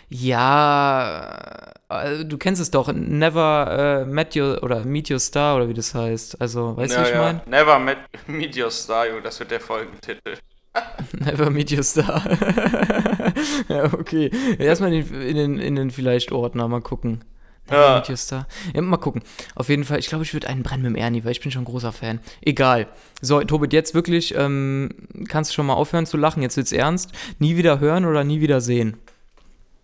[0.09, 2.93] Ja, äh, du kennst es doch.
[2.93, 6.41] Never äh, met your oder meet your star oder wie das heißt.
[6.41, 7.23] Also, weißt du, ja, was ich ja.
[7.23, 7.43] meine?
[7.47, 10.35] Never met, meet your star, das wird der Folgentitel.
[11.13, 12.23] Never meet your star.
[13.69, 14.31] ja, okay.
[14.59, 17.25] Erstmal in den, in den, in den vielleicht Ordner mal gucken.
[17.71, 17.97] Never Ja.
[17.97, 18.47] meet your star.
[18.75, 19.23] Ja, mal gucken.
[19.55, 21.51] Auf jeden Fall, ich glaube, ich würde einen brennen mit dem Ernie, weil ich bin
[21.51, 22.21] schon ein großer Fan.
[22.41, 22.87] Egal.
[23.21, 24.91] So, Tobit, jetzt wirklich, ähm,
[25.29, 27.13] kannst du schon mal aufhören zu lachen, jetzt wird's ernst.
[27.39, 28.97] Nie wieder hören oder nie wieder sehen.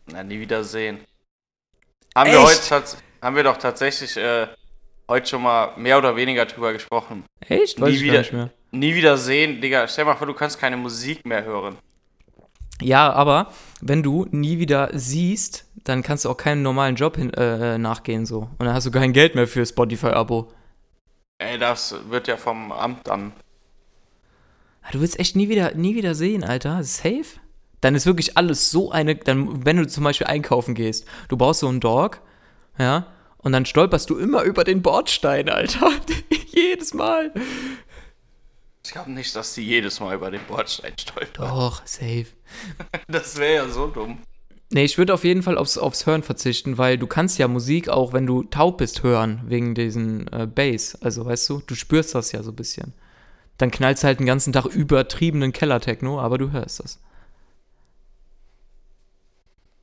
[0.07, 0.99] Na, nie wieder sehen.
[2.15, 2.47] Haben wir, Echt?
[2.49, 4.47] heute, tats- haben wir doch tatsächlich äh,
[5.09, 7.25] heute schon mal mehr oder weniger drüber gesprochen.
[7.41, 7.81] Echt?
[7.81, 8.19] Weiß Nie wieder.
[8.19, 8.51] nicht mehr.
[8.71, 9.89] Nie wieder sehen, Digga.
[9.89, 11.77] Stell mal vor, du kannst keine Musik mehr hören.
[12.83, 17.33] Ja, aber wenn du nie wieder siehst, dann kannst du auch keinem normalen Job hin,
[17.35, 18.49] äh, nachgehen so.
[18.59, 20.53] Und dann hast du kein Geld mehr für Spotify-Abo.
[21.39, 23.33] Ey, das wird ja vom Amt dann.
[24.83, 26.83] Ah, Du willst echt nie wieder, nie wieder sehen, Alter.
[26.85, 27.25] Safe?
[27.85, 29.15] Dann ist wirklich alles so eine.
[29.15, 32.23] Dann, wenn du zum Beispiel einkaufen gehst, du brauchst so einen Dog,
[32.79, 35.91] ja, und dann stolperst du immer über den Bordstein, Alter.
[36.47, 37.31] Jedes Mal.
[38.83, 41.47] Ich glaube nicht, dass die jedes Mal über den Bordstein stolpern.
[41.47, 42.27] Doch, safe.
[43.07, 44.19] Das wäre ja so dumm.
[44.73, 47.91] Nee, ich würde auf jeden Fall aufs, aufs Hören verzichten, weil du kannst ja Musik
[47.91, 50.97] auch, wenn du taub bist, hören, wegen diesen äh, Bass.
[51.03, 52.95] Also, weißt du, du spürst das ja so ein bisschen.
[53.59, 56.99] Dann knallst du halt den ganzen Tag übertriebenen Keller-Techno, aber du hörst das.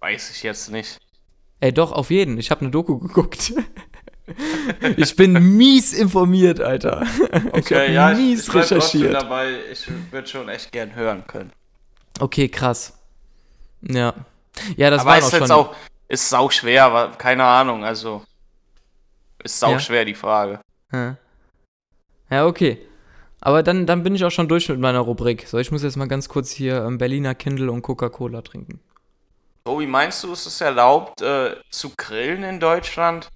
[0.01, 0.99] Weiß ich jetzt nicht.
[1.59, 2.37] Ey, doch, auf jeden.
[2.37, 3.53] Ich habe eine Doku geguckt.
[4.97, 7.03] ich bin mies informiert, Alter.
[7.03, 9.13] ich Okay, ja, ich, ich mies bleib trotzdem recherchiert.
[9.13, 9.53] dabei.
[9.71, 11.51] Ich würde schon echt gern hören können.
[12.19, 12.97] Okay, krass.
[13.81, 14.13] Ja.
[14.75, 15.75] Ja, das war ist auch jetzt auch,
[16.07, 18.23] ist sau schwer, aber keine Ahnung, also.
[19.43, 19.79] Ist sau Ja.
[19.79, 20.59] schwer, die Frage.
[20.91, 21.17] Ja.
[22.29, 22.77] ja, okay.
[23.39, 25.47] Aber dann, dann bin ich auch schon durch mit meiner Rubrik.
[25.47, 28.79] So, ich muss jetzt mal ganz kurz hier ähm, Berliner Kindle und Coca-Cola trinken.
[29.63, 33.29] Tobi, meinst du, ist es erlaubt, äh, zu grillen in Deutschland?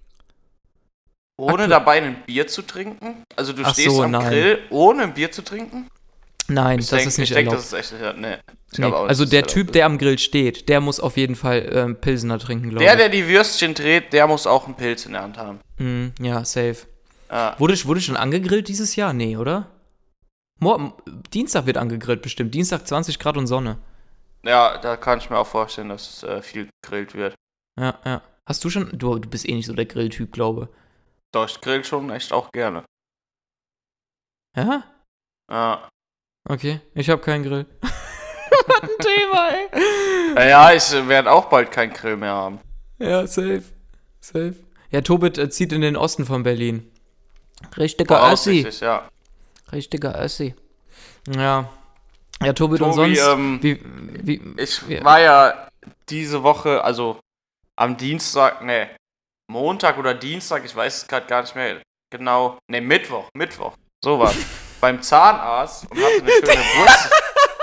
[1.37, 3.23] Ohne Aktu- dabei ein Bier zu trinken?
[3.35, 4.29] Also du Ach stehst so, am nein.
[4.29, 5.87] Grill, ohne ein Bier zu trinken?
[6.47, 7.65] Nein, Ich das denk- ist nicht ich denk, erlaubt.
[7.71, 8.37] das ist echt, nee.
[8.77, 8.85] Nee.
[8.85, 12.39] auch Also der Typ, der am Grill steht, der muss auf jeden Fall ähm, Pilsener
[12.39, 12.99] trinken, glaube Der, ich.
[12.99, 15.59] der die Würstchen dreht, der muss auch einen Pilz in der Hand haben.
[15.77, 16.77] Mm, ja, safe.
[17.31, 17.55] Ja.
[17.57, 19.13] Wurde, wurde schon angegrillt dieses Jahr?
[19.13, 19.71] Nee, oder?
[20.59, 20.93] Morgen,
[21.33, 22.53] Dienstag wird angegrillt bestimmt.
[22.53, 23.77] Dienstag 20 Grad und Sonne.
[24.45, 27.35] Ja, da kann ich mir auch vorstellen, dass äh, viel gegrillt wird.
[27.79, 28.21] Ja, ja.
[28.47, 28.97] Hast du schon.
[28.97, 30.69] Du, du bist eh nicht so der Grilltyp, glaube
[31.33, 32.85] Doch, ich grill schon echt auch gerne.
[34.55, 34.83] Ja?
[35.51, 35.89] Ja.
[36.47, 36.81] Okay.
[36.93, 37.65] Ich habe keinen Grill.
[38.81, 40.33] Ein Thema, ey.
[40.33, 42.59] Naja, ich äh, werde auch bald keinen Grill mehr haben.
[42.99, 43.63] Ja, safe.
[44.21, 44.55] Safe.
[44.91, 46.91] Ja, Tobit äh, zieht in den Osten von Berlin.
[47.77, 48.63] Richtiger Assi.
[48.63, 49.09] Voraussichtlich, ja.
[49.71, 50.55] Richtiger Assi.
[51.27, 51.69] Ja.
[52.43, 53.33] Ja, Tobit und Tobi, sonst.
[53.39, 53.79] ähm, wie,
[54.23, 55.03] wie, Ich Ja.
[55.03, 55.67] war ja
[56.09, 57.19] diese Woche, also
[57.77, 58.89] am Dienstag, ne,
[59.47, 64.19] Montag oder Dienstag, ich weiß es gerade gar nicht mehr genau, ne, Mittwoch, Mittwoch, so
[64.19, 64.33] war
[64.81, 67.11] beim Zahnarzt und hatte eine schöne Wurzel,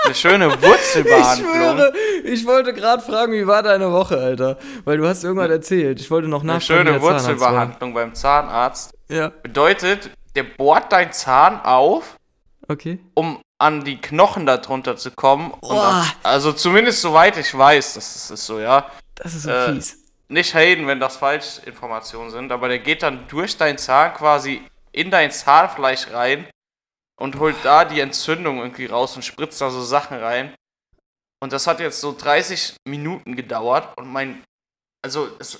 [0.05, 1.51] eine schöne Ich Wurzelbehandlung.
[1.53, 4.57] schwöre, ich wollte gerade fragen, wie war deine Woche, Alter?
[4.85, 5.99] Weil du hast irgendwann erzählt.
[6.01, 7.01] Ich wollte noch Eine nachschauen, wie schöne.
[7.01, 12.17] Wurzelbehandlung beim Zahnarzt Ja, bedeutet, der bohrt dein Zahn auf,
[12.67, 12.99] okay.
[13.13, 15.51] um an die Knochen darunter zu kommen.
[15.61, 16.05] Boah.
[16.21, 18.91] dann, also zumindest soweit ich weiß, das ist, ist so, ja.
[19.15, 19.97] Das ist so Äh, fies.
[20.27, 25.09] nicht haten, wenn das Falschinformationen sind, aber der geht dann durch dein Zahn quasi in
[25.11, 26.45] dein Zahnfleisch rein
[27.19, 30.53] und holt da die Entzündung irgendwie raus und spritzt da so Sachen rein.
[31.41, 34.43] Und das hat jetzt so 30 Minuten gedauert und mein,
[35.01, 35.59] also es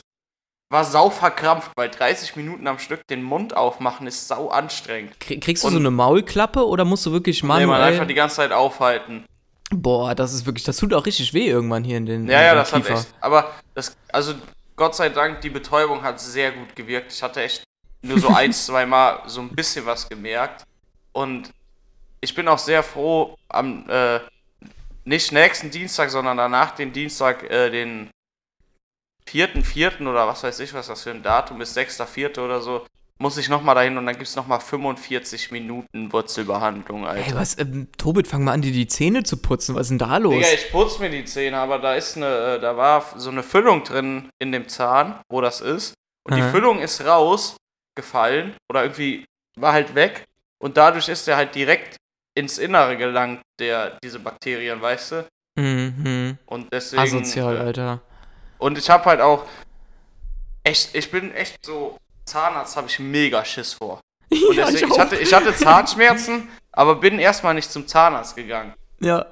[0.74, 5.16] war sau verkrampft, weil 30 Minuten am Stück den Mund aufmachen ist sau anstrengend.
[5.20, 8.14] Krie- Kriegst du und- so eine Maulklappe oder musst du wirklich Nee, man einfach die
[8.16, 9.24] ganze Zeit aufhalten.
[9.70, 10.64] Boah, das ist wirklich...
[10.66, 13.00] Das tut auch richtig weh irgendwann hier in den Ja, in ja, das hat Kiefer.
[13.00, 13.14] echt.
[13.22, 14.34] Aber das, also
[14.76, 17.14] Gott sei Dank, die Betäubung hat sehr gut gewirkt.
[17.14, 17.64] Ich hatte echt
[18.02, 20.64] nur so ein, zwei Mal so ein bisschen was gemerkt.
[21.12, 21.52] Und
[22.22, 24.20] ich bin auch sehr froh, am äh,
[25.06, 28.10] nicht nächsten Dienstag, sondern danach den Dienstag, äh, den
[29.26, 32.62] vierten, vierten oder was weiß ich, was das für ein Datum ist, sechster, vierte oder
[32.62, 32.86] so,
[33.20, 37.28] muss ich nochmal dahin und dann gibt es nochmal 45 Minuten Wurzelbehandlung, Alter.
[37.28, 39.76] Ey, was, ähm, Tobit, fang mal an, dir die Zähne zu putzen.
[39.76, 40.34] Was ist denn da los?
[40.34, 43.44] Digga, ich putze mir die Zähne, aber da ist eine, äh, da war so eine
[43.44, 45.94] Füllung drin in dem Zahn, wo das ist.
[46.26, 46.52] Und die Aha.
[46.52, 49.26] Füllung ist rausgefallen oder irgendwie
[49.58, 50.26] war halt weg.
[50.60, 51.98] Und dadurch ist er halt direkt
[52.36, 55.28] ins Innere gelangt, der, diese Bakterien, weißt du?
[55.56, 56.38] Mhm.
[56.46, 57.04] Und deswegen.
[57.04, 58.02] Asozial, äh, Alter.
[58.64, 59.44] Und ich habe halt auch
[60.64, 64.00] echt, ich bin echt so, Zahnarzt habe ich mega Schiss vor.
[64.32, 68.36] Und Ja, deswegen, ich ich, hatte, ich hatte Zahnschmerzen, aber bin erstmal nicht zum Zahnarzt
[68.38, 68.74] gegangen.
[69.02, 69.26] Ja.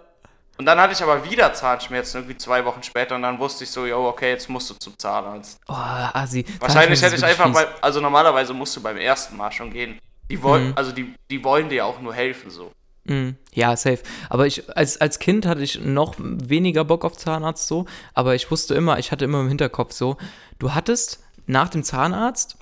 [0.57, 3.71] Und dann hatte ich aber wieder Zahnschmerzen, irgendwie zwei Wochen später, und dann wusste ich
[3.71, 5.57] so, yo, okay, jetzt musst du zum Zahnarzt.
[5.67, 6.45] Oh, Asi.
[6.59, 9.97] Wahrscheinlich hätte ich einfach bei, also normalerweise musst du beim ersten Mal schon gehen.
[10.29, 10.73] Die wollen, Mhm.
[10.75, 12.71] also die, die wollen dir auch nur helfen, so.
[13.05, 13.99] Mm, Ja, safe.
[14.29, 18.49] Aber ich, als, als Kind hatte ich noch weniger Bock auf Zahnarzt so, aber ich
[18.51, 20.17] wusste immer, ich hatte immer im Hinterkopf so,
[20.59, 22.57] du hattest nach dem Zahnarzt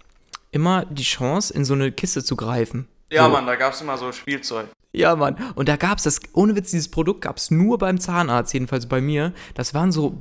[0.51, 2.87] immer die Chance, in so eine Kiste zu greifen.
[3.11, 3.31] Ja, so.
[3.31, 4.67] Mann, da gab's immer so Spielzeug.
[4.91, 5.35] Ja, Mann.
[5.53, 9.33] Und da gab's das, ohne Witz, dieses Produkt gab's nur beim Zahnarzt, jedenfalls bei mir.
[9.53, 10.17] Das waren so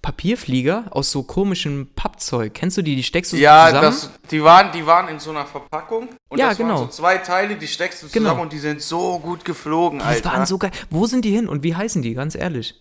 [0.00, 2.54] Papierflieger aus so komischem Pappzeug.
[2.54, 2.96] Kennst du die?
[2.96, 3.82] Die steckst du so Ja, zusammen?
[3.82, 6.08] das, die, waren, die waren in so einer Verpackung.
[6.28, 6.74] Und Ja, das genau.
[6.74, 8.30] waren so zwei Teile, die steckst du Genau.
[8.30, 10.30] zusammen und die sind so gut geflogen, das Alter.
[10.32, 10.70] waren so geil.
[10.90, 12.14] Wo sind die hin und wie heißen die?
[12.14, 12.74] Ganz ehrlich.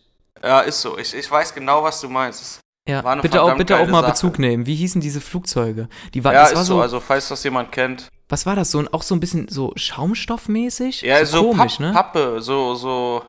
[0.43, 0.97] ja, ist so.
[0.97, 2.59] Ich, ich weiß genau, was du meinst.
[2.87, 4.11] Ja, bitte auch, bitte auch mal Sache.
[4.11, 4.67] Bezug nehmen.
[4.67, 5.89] Wie hießen diese Flugzeuge?
[6.13, 6.73] Die war, Ja, das ist war so.
[6.75, 8.09] so, Also, falls das jemand kennt.
[8.29, 8.71] Was war das?
[8.71, 11.01] So, auch so ein bisschen so Schaumstoffmäßig?
[11.01, 11.93] Ja, so, komisch, Papp, ne?
[11.93, 13.23] Pappe, so, so.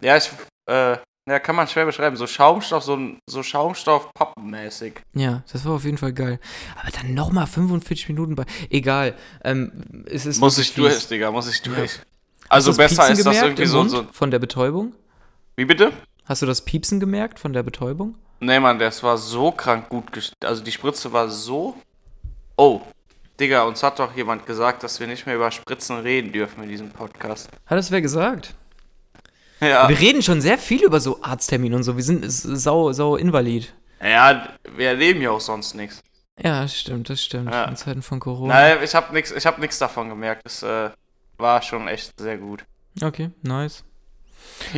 [0.00, 0.30] Ja, ich,
[0.66, 0.96] äh,
[1.28, 2.16] ja, kann man schwer beschreiben.
[2.16, 4.94] So Schaumstoff, so, so Schaumstoff-Pappenmäßig.
[5.14, 6.40] Ja, das war auf jeden Fall geil.
[6.80, 8.44] Aber dann nochmal 45 Minuten bei.
[8.70, 9.14] Egal.
[9.44, 11.08] Ähm, es ist Muss ich durch, fies.
[11.08, 11.92] Digga, muss ich durch.
[11.92, 12.02] Hast
[12.48, 14.06] Also besser ist das irgendwie so, so.
[14.12, 14.94] Von der Betäubung?
[15.56, 15.92] Wie bitte?
[16.24, 18.16] Hast du das Piepsen gemerkt von der Betäubung?
[18.40, 20.32] Nee, Mann, das war so krank gut.
[20.42, 21.76] Also die Spritze war so.
[22.56, 22.80] Oh,
[23.42, 26.68] Digga, uns hat doch jemand gesagt, dass wir nicht mehr über Spritzen reden dürfen in
[26.68, 27.48] diesem Podcast.
[27.66, 28.54] Hat das wer gesagt?
[29.60, 31.96] Ja, Wir reden schon sehr viel über so Arzttermine und so.
[31.96, 33.74] Wir sind sau, sau invalid.
[34.00, 36.02] ja wir erleben ja auch sonst nichts.
[36.40, 37.50] Ja, das stimmt, das stimmt.
[37.50, 37.64] Ja.
[37.64, 38.54] In Zeiten von Corona.
[38.54, 40.42] Nein, ich hab nix, ich hab davon gemerkt.
[40.44, 40.90] Das äh,
[41.36, 42.64] war schon echt sehr gut.
[43.02, 43.82] Okay, nice.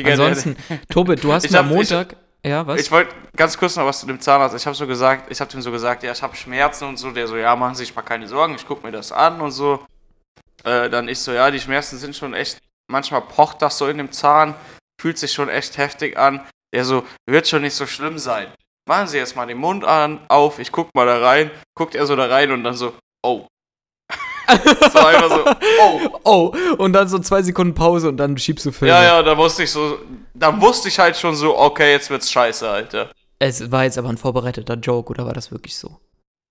[0.02, 0.56] Ansonsten,
[0.88, 2.16] Tobit, du hast Ich am Montag.
[2.44, 2.80] Ja, was?
[2.80, 4.54] Ich wollte ganz kurz noch was zu dem Zahnarzt.
[4.54, 7.10] Ich habe so gesagt, ich habe dem so gesagt, ja, ich habe Schmerzen und so.
[7.10, 9.50] Der so, ja, machen Sie sich mal keine Sorgen, ich gucke mir das an und
[9.50, 9.84] so.
[10.62, 12.58] Äh, dann ich so, ja, die Schmerzen sind schon echt,
[12.90, 14.54] manchmal pocht das so in dem Zahn,
[15.00, 16.46] fühlt sich schon echt heftig an.
[16.74, 18.52] Der so, wird schon nicht so schlimm sein.
[18.86, 21.50] Machen Sie jetzt mal den Mund an, auf, ich guck mal da rein.
[21.74, 23.46] Guckt er so da rein und dann so, oh.
[24.92, 25.44] so einfach so,
[25.80, 26.00] oh.
[26.24, 28.94] oh, und dann so zwei Sekunden Pause und dann schiebst du Filme.
[28.94, 29.98] Ja, ja, da wusste ich so,
[30.34, 33.10] da wusste ich halt schon so, okay, jetzt wird's scheiße, Alter.
[33.38, 35.98] Es war jetzt aber ein vorbereiteter Joke, oder war das wirklich so?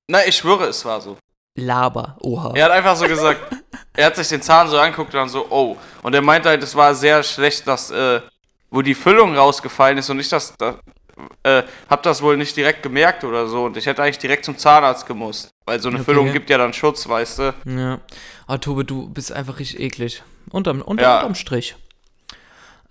[0.10, 1.18] Na, ich schwöre, es war so.
[1.56, 2.54] Laber, oha.
[2.56, 3.40] Er hat einfach so gesagt,
[3.94, 5.78] er hat sich den Zahn so angeguckt und dann so, oh.
[6.02, 8.22] Und er meinte halt, es war sehr schlecht, dass, äh,
[8.72, 10.80] wo die Füllung rausgefallen ist und ich das, da,
[11.44, 13.64] äh, hab das wohl nicht direkt gemerkt oder so.
[13.66, 15.54] Und ich hätte eigentlich direkt zum Zahnarzt gemusst.
[15.66, 16.06] Weil so eine Okay.
[16.06, 17.54] Füllung gibt ja dann Schutz, weißt du.
[17.66, 18.00] Ja.
[18.48, 20.24] Aber Tobe, du bist einfach richtig eklig.
[20.50, 21.18] Unterm, unter, Ja.
[21.20, 21.76] unterm Strich.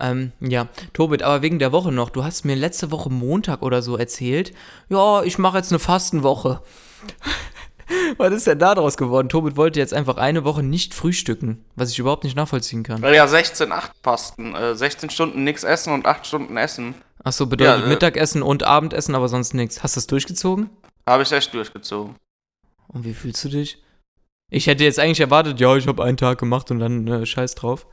[0.00, 2.10] Ähm, ja, Tobit, aber wegen der Woche noch.
[2.10, 4.52] Du hast mir letzte Woche Montag oder so erzählt,
[4.88, 6.60] ja, ich mache jetzt eine Fastenwoche.
[8.16, 9.28] Was ist denn da draus geworden?
[9.28, 13.02] Tobit wollte jetzt einfach eine Woche nicht frühstücken, was ich überhaupt nicht nachvollziehen kann.
[13.02, 14.54] Weil ja 16-8 Pasten.
[14.54, 16.94] Äh, 16 Stunden nichts essen und 8 Stunden essen.
[17.24, 19.82] Achso, bedeutet Ja, äh, Mittagessen und Abendessen, aber sonst nichts.
[19.82, 20.70] Hast du das durchgezogen?
[21.06, 22.16] Habe ich echt durchgezogen.
[22.88, 23.82] Und wie fühlst du dich?
[24.50, 27.54] Ich hätte jetzt eigentlich erwartet, ja, ich habe einen Tag gemacht und dann äh, scheiß
[27.54, 27.86] drauf.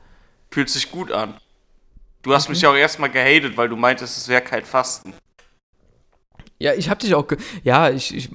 [0.50, 1.34] Fühlt sich gut an.
[2.22, 5.14] Du hast mich ja auch erstmal gehatet, weil du meintest, es wäre kein Fasten.
[6.58, 7.26] Ja, ich hab dich auch.
[7.26, 8.28] Ge ja, ich, ich,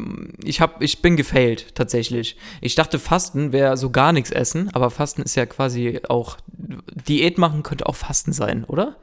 [0.44, 2.36] ich, hab, ich bin gefailt, tatsächlich.
[2.60, 6.38] Ich dachte, Fasten wäre so gar nichts essen, aber Fasten ist ja quasi auch.
[6.48, 8.96] Diät machen könnte auch Fasten sein, oder?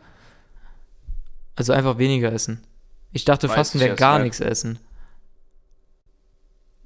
[1.57, 2.65] Also einfach weniger essen.
[3.13, 4.25] Ich dachte, Weiß Fasten wäre gar nicht.
[4.25, 4.79] nichts essen.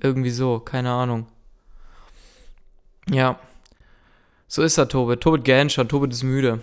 [0.00, 1.26] Irgendwie so, keine Ahnung.
[3.08, 3.38] Ja.
[4.48, 5.20] So ist er, Tobit.
[5.20, 6.60] Tobit gähnt schon, Tobit ist müde.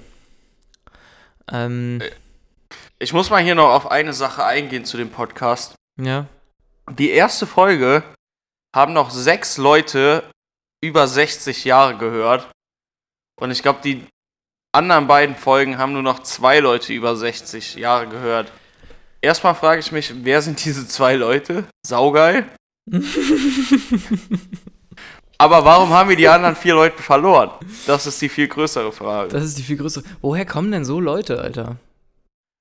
[1.52, 2.02] Ähm,
[3.00, 5.76] Ich muss mal hier noch auf eine Sache eingehen zu dem Podcast.
[6.00, 6.28] ja.
[6.98, 8.04] Die erste Folge
[8.76, 10.30] haben noch sechs Leute
[10.82, 12.52] über 60 Jahre gehört.
[13.40, 14.06] Und ich glaube, die
[14.74, 18.52] anderen beiden Folgen haben nur noch zwei Leute über 60 Jahre gehört.
[19.22, 21.66] Erstmal frage ich mich, wer sind diese zwei Leute?
[21.86, 22.46] Saugeil.
[25.38, 27.52] Aber warum haben wir die anderen vier Leute verloren?
[27.86, 29.30] Das ist die viel größere Frage.
[29.30, 30.04] Das ist die viel größere.
[30.22, 31.78] Woher kommen denn so Leute, Alter?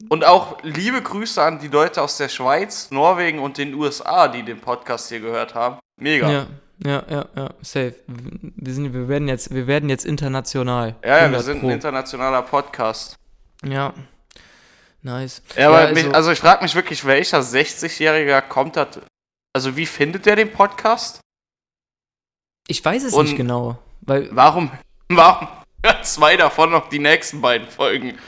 [0.09, 4.43] Und auch liebe Grüße an die Leute aus der Schweiz, Norwegen und den USA, die
[4.43, 5.79] den Podcast hier gehört haben.
[6.01, 6.31] Mega.
[6.31, 6.47] Ja,
[6.85, 7.95] ja, ja, ja, safe.
[8.07, 10.97] Wir, sind, wir, werden, jetzt, wir werden jetzt international.
[11.03, 11.67] Ja, ja, wir 100 sind Pro.
[11.69, 13.17] ein internationaler Podcast.
[13.65, 13.93] Ja.
[15.03, 15.43] Nice.
[15.57, 18.87] Ja, aber Ja, mich, also- also ich frage mich wirklich, welcher 60-Jähriger kommt da.
[19.55, 21.21] Also wie findet der den Podcast?
[22.69, 23.79] Ich weiß es und- nicht genau.
[24.01, 24.71] Weil Warum,
[25.09, 25.49] warum
[25.85, 28.19] hört zwei davon noch die nächsten beiden Folgen?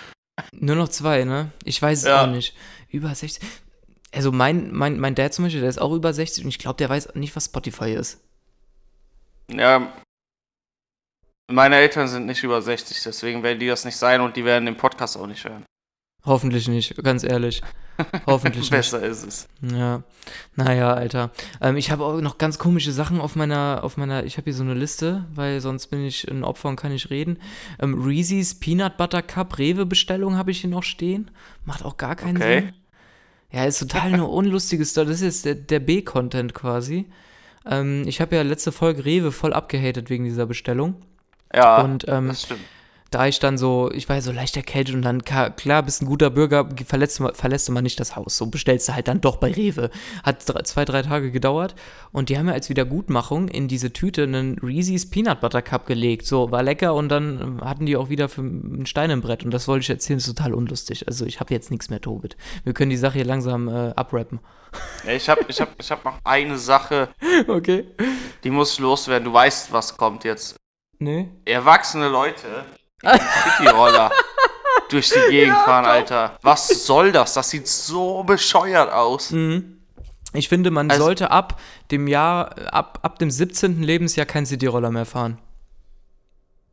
[0.53, 1.53] nur noch zwei, ne?
[1.65, 2.25] Ich weiß es Ja.
[2.25, 2.57] auch nicht.
[2.91, 3.41] Über 60.
[4.13, 6.77] Also mein, mein, mein Dad zum Beispiel, der ist auch über 60 und ich glaube,
[6.77, 8.21] der weiß nicht, was Spotify ist.
[9.51, 9.93] Ja.
[11.51, 14.65] Meine Eltern sind nicht über 60, deswegen werden die das nicht sein und die werden
[14.65, 15.65] den Podcast auch nicht hören.
[16.25, 17.61] Hoffentlich nicht, ganz ehrlich.
[18.27, 18.71] Hoffentlich nicht.
[18.71, 19.49] Besser ist es.
[19.61, 20.03] Ja,
[20.57, 21.31] naja, Alter.
[21.61, 24.55] Ähm, ich habe auch noch ganz komische Sachen auf meiner, auf meiner, ich habe hier
[24.55, 27.39] so eine Liste, weil sonst bin ich ein Opfer und kann nicht reden.
[27.79, 31.31] Ähm, Reese's Peanut Butter Cup Rewe-Bestellung habe ich hier noch stehen.
[31.67, 32.61] Macht auch gar keinen Okay.
[32.61, 32.73] Sinn.
[33.53, 35.09] Ja, ist total eine unlustige Story.
[35.09, 37.05] Das ist der, der B-Content quasi.
[37.67, 40.97] Ähm, ich habe ja letzte Folge Rewe voll abgehatet wegen dieser Bestellung.
[41.55, 42.61] Ja, Und ähm, das stimmt.
[43.15, 46.07] Da ich dann so, ich war ja so leicht erkältet und dann, klar, bist ein
[46.07, 48.37] guter Bürger, verlässt, du- verlässt mal nicht das Haus.
[48.37, 49.91] So bestellst du halt dann doch bei Rewe.
[50.23, 51.75] Hat drei, zwei, drei Tage gedauert
[52.13, 56.27] und die haben ja als Wiedergutmachung in diese Tüte einen Reese's Peanut Butter Cup gelegt.
[56.27, 59.45] So, war lecker und dann ähm, hatten die auch wieder für einen Stein im Brett
[59.45, 61.07] und das wollte ich erzählen, ist total unlustig.
[61.07, 62.37] Also ich habe jetzt nichts mehr, Tobit.
[62.65, 64.41] Wir können die Sache hier langsam äh, abrappen.
[65.09, 67.09] Ich habe ich hab, ich hab noch eine Sache,
[67.49, 67.87] Okay.
[68.43, 69.25] die muss loswerden.
[69.27, 70.57] Du weißt, was kommt jetzt.
[70.99, 71.29] Nee.
[71.45, 72.65] Erwachsene Leute,
[73.05, 74.11] Cityroller
[74.91, 76.37] durch die Gegend fahren, Alter.
[76.43, 77.35] Was soll das?
[77.35, 79.31] Das sieht so bescheuert aus.
[79.31, 79.79] Mhm.
[80.33, 83.83] Ich finde, man Also- sollte ab dem Jahr, ab, ab dem 17.
[83.83, 85.39] Lebensjahr kein Cityroller mehr fahren.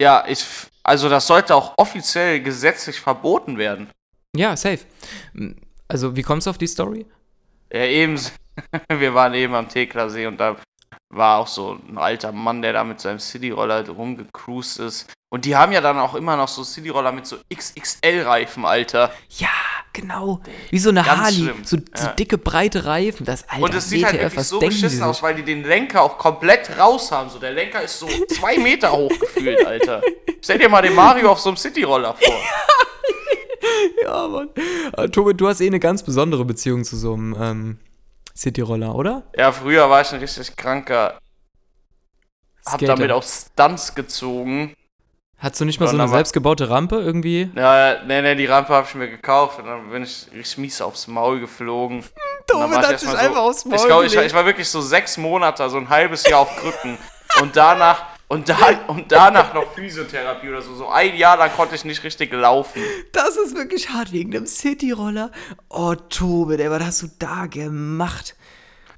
[0.02, 0.44] Ja, ich,
[0.84, 3.90] also das sollte auch offiziell gesetzlich verboten werden.
[4.36, 4.80] Ja, safe.
[5.88, 7.06] Also, wie kommst du auf die Story?
[7.72, 8.20] Ja, eben,
[8.90, 10.56] wir waren eben am Teklarsee und da
[11.12, 15.12] war auch so ein alter Mann, der da mit seinem Cityroller rumgecruised ist.
[15.34, 19.12] Und die haben ja dann auch immer noch so Cityroller mit so XXL-Reifen, Alter.
[19.38, 19.48] Ja,
[19.94, 20.42] genau.
[20.72, 21.54] Wie so eine Ganz Harley.
[21.64, 22.12] So, so Ja.
[22.14, 23.26] dicke, breite Reifen.
[23.26, 26.18] Das Alter, Und es sieht halt wirklich so beschissen aus, weil die den Lenker auch
[26.18, 27.30] komplett raus haben.
[27.30, 30.02] So, der Lenker ist so zwei Meter hoch gefühlt, Alter.
[30.42, 32.34] Stell dir mal den Mario auf so einem Cityroller vor.
[34.04, 34.50] Ja, Mann.
[34.98, 37.78] Äh, Tobi, du hast eh eine ganz besondere Beziehung zu so einem ähm,
[38.42, 39.24] Cityroller, oder?
[39.38, 41.20] Ja, früher war ich ein richtig kranker.
[42.66, 42.96] Hab Skater.
[42.96, 44.74] damit auch Stunts gezogen.
[45.38, 47.52] Hast du nicht mal Ja, so eine selbstgebaute Rampe irgendwie?
[47.56, 50.82] Ja, nee, nee, die Rampe habe ich mir gekauft und dann bin ich richtig mies
[50.82, 52.04] aufs Maul geflogen.
[52.54, 54.82] Und ich hat sich mal einfach aufs Maul ich, glaub, ich, ich war wirklich so
[54.82, 56.98] sechs Monate, so ein halbes Jahr auf Krücken.
[57.40, 58.56] Und danach, und, da,
[58.88, 60.74] und danach noch Physiotherapie oder so.
[60.76, 62.82] So ein Jahr lang konnte ich nicht richtig laufen.
[63.12, 65.32] Das ist wirklich hart wegen dem Cityroller.
[65.70, 68.36] Oh, Tobi, ey, was hast du da gemacht?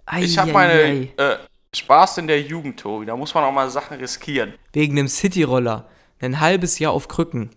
[0.06, 1.14] Ei, Ich habe ei, meine ei.
[1.18, 1.38] äh,
[1.76, 3.06] Spaß in der Jugend, Tobi.
[3.08, 4.54] Da muss man auch mal Sachen riskieren.
[4.74, 5.90] Wegen dem Cityroller.
[6.22, 7.50] Ein halbes Jahr auf Krücken.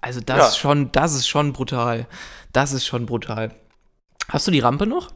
[0.00, 0.46] Also das Ja.
[0.48, 2.06] ist schon, das ist schon brutal.
[2.52, 3.54] Das ist schon brutal.
[4.28, 5.10] Hast du die Rampe noch?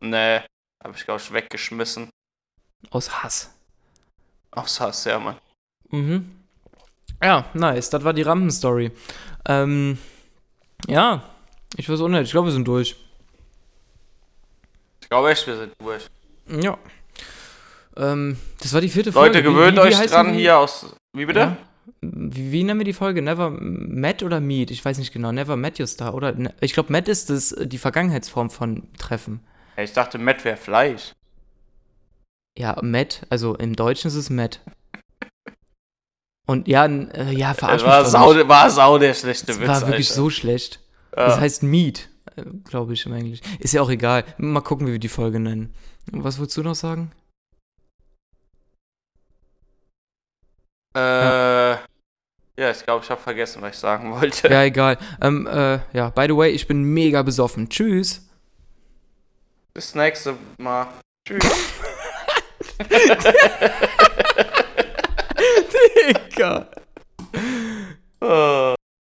[0.00, 0.40] Nee,
[0.82, 2.08] habe ich, glaube ich, weggeschmissen.
[2.90, 3.52] Aus Hass.
[4.56, 5.36] Aus Hass, ja, Mann.
[5.90, 6.30] Mhm.
[7.22, 7.90] Ja, nice.
[7.90, 8.90] Das war die Rampenstory.
[9.46, 9.96] Ähm,
[10.88, 11.22] ja,
[11.76, 12.22] ich weiß auch nicht.
[12.24, 12.96] Ich glaube, wir sind durch.
[15.00, 16.06] Ich glaube echt, wir sind durch.
[16.48, 16.76] Ja.
[17.96, 19.38] Ähm, das war die vierte Leute, Folge.
[19.38, 20.40] Wie- gewöhnt wie- wie euch heißen dran die?
[20.40, 20.94] hier aus.
[21.12, 21.38] Wie bitte?
[21.40, 21.56] Ja.
[22.00, 23.22] Wie, wie nennen wir die Folge?
[23.22, 24.70] Never Met oder Meet?
[24.70, 25.32] Ich weiß nicht genau.
[25.32, 26.32] Never Met Your Star, oder?
[26.32, 29.40] Ne- Ich glaube, Met ist das, die Vergangenheitsform von Treffen.
[29.76, 31.12] Ich dachte, Matt wäre Fleisch.
[32.58, 34.60] Ja, Met, also im Deutschen ist es Met.
[36.46, 38.48] Und ja, äh, ja, Das verarsch war mich sau, nicht.
[38.48, 40.20] war sau der schlechte Das Witz, war wirklich Alter.
[40.22, 40.80] so schlecht.
[41.16, 41.26] Ja.
[41.26, 42.08] Das heißt Meet,
[42.64, 43.40] glaube ich im Englisch.
[43.58, 44.24] Ist ja auch egal.
[44.38, 45.74] Mal gucken, wie wir die Folge nennen.
[46.12, 47.10] Was würdest du noch sagen?
[50.94, 51.72] Äh,
[52.58, 54.48] ja, ich glaube, ich habe vergessen, was ich sagen wollte.
[54.48, 54.98] Ja, egal.
[55.20, 57.68] Ähm, äh, ja, by the way, ich bin mega besoffen.
[57.68, 58.26] Tschüss.
[59.74, 60.86] Bis nächste Mal.
[61.26, 61.44] Tschüss.
[65.72, 66.68] Digga.
[68.20, 68.75] Äh.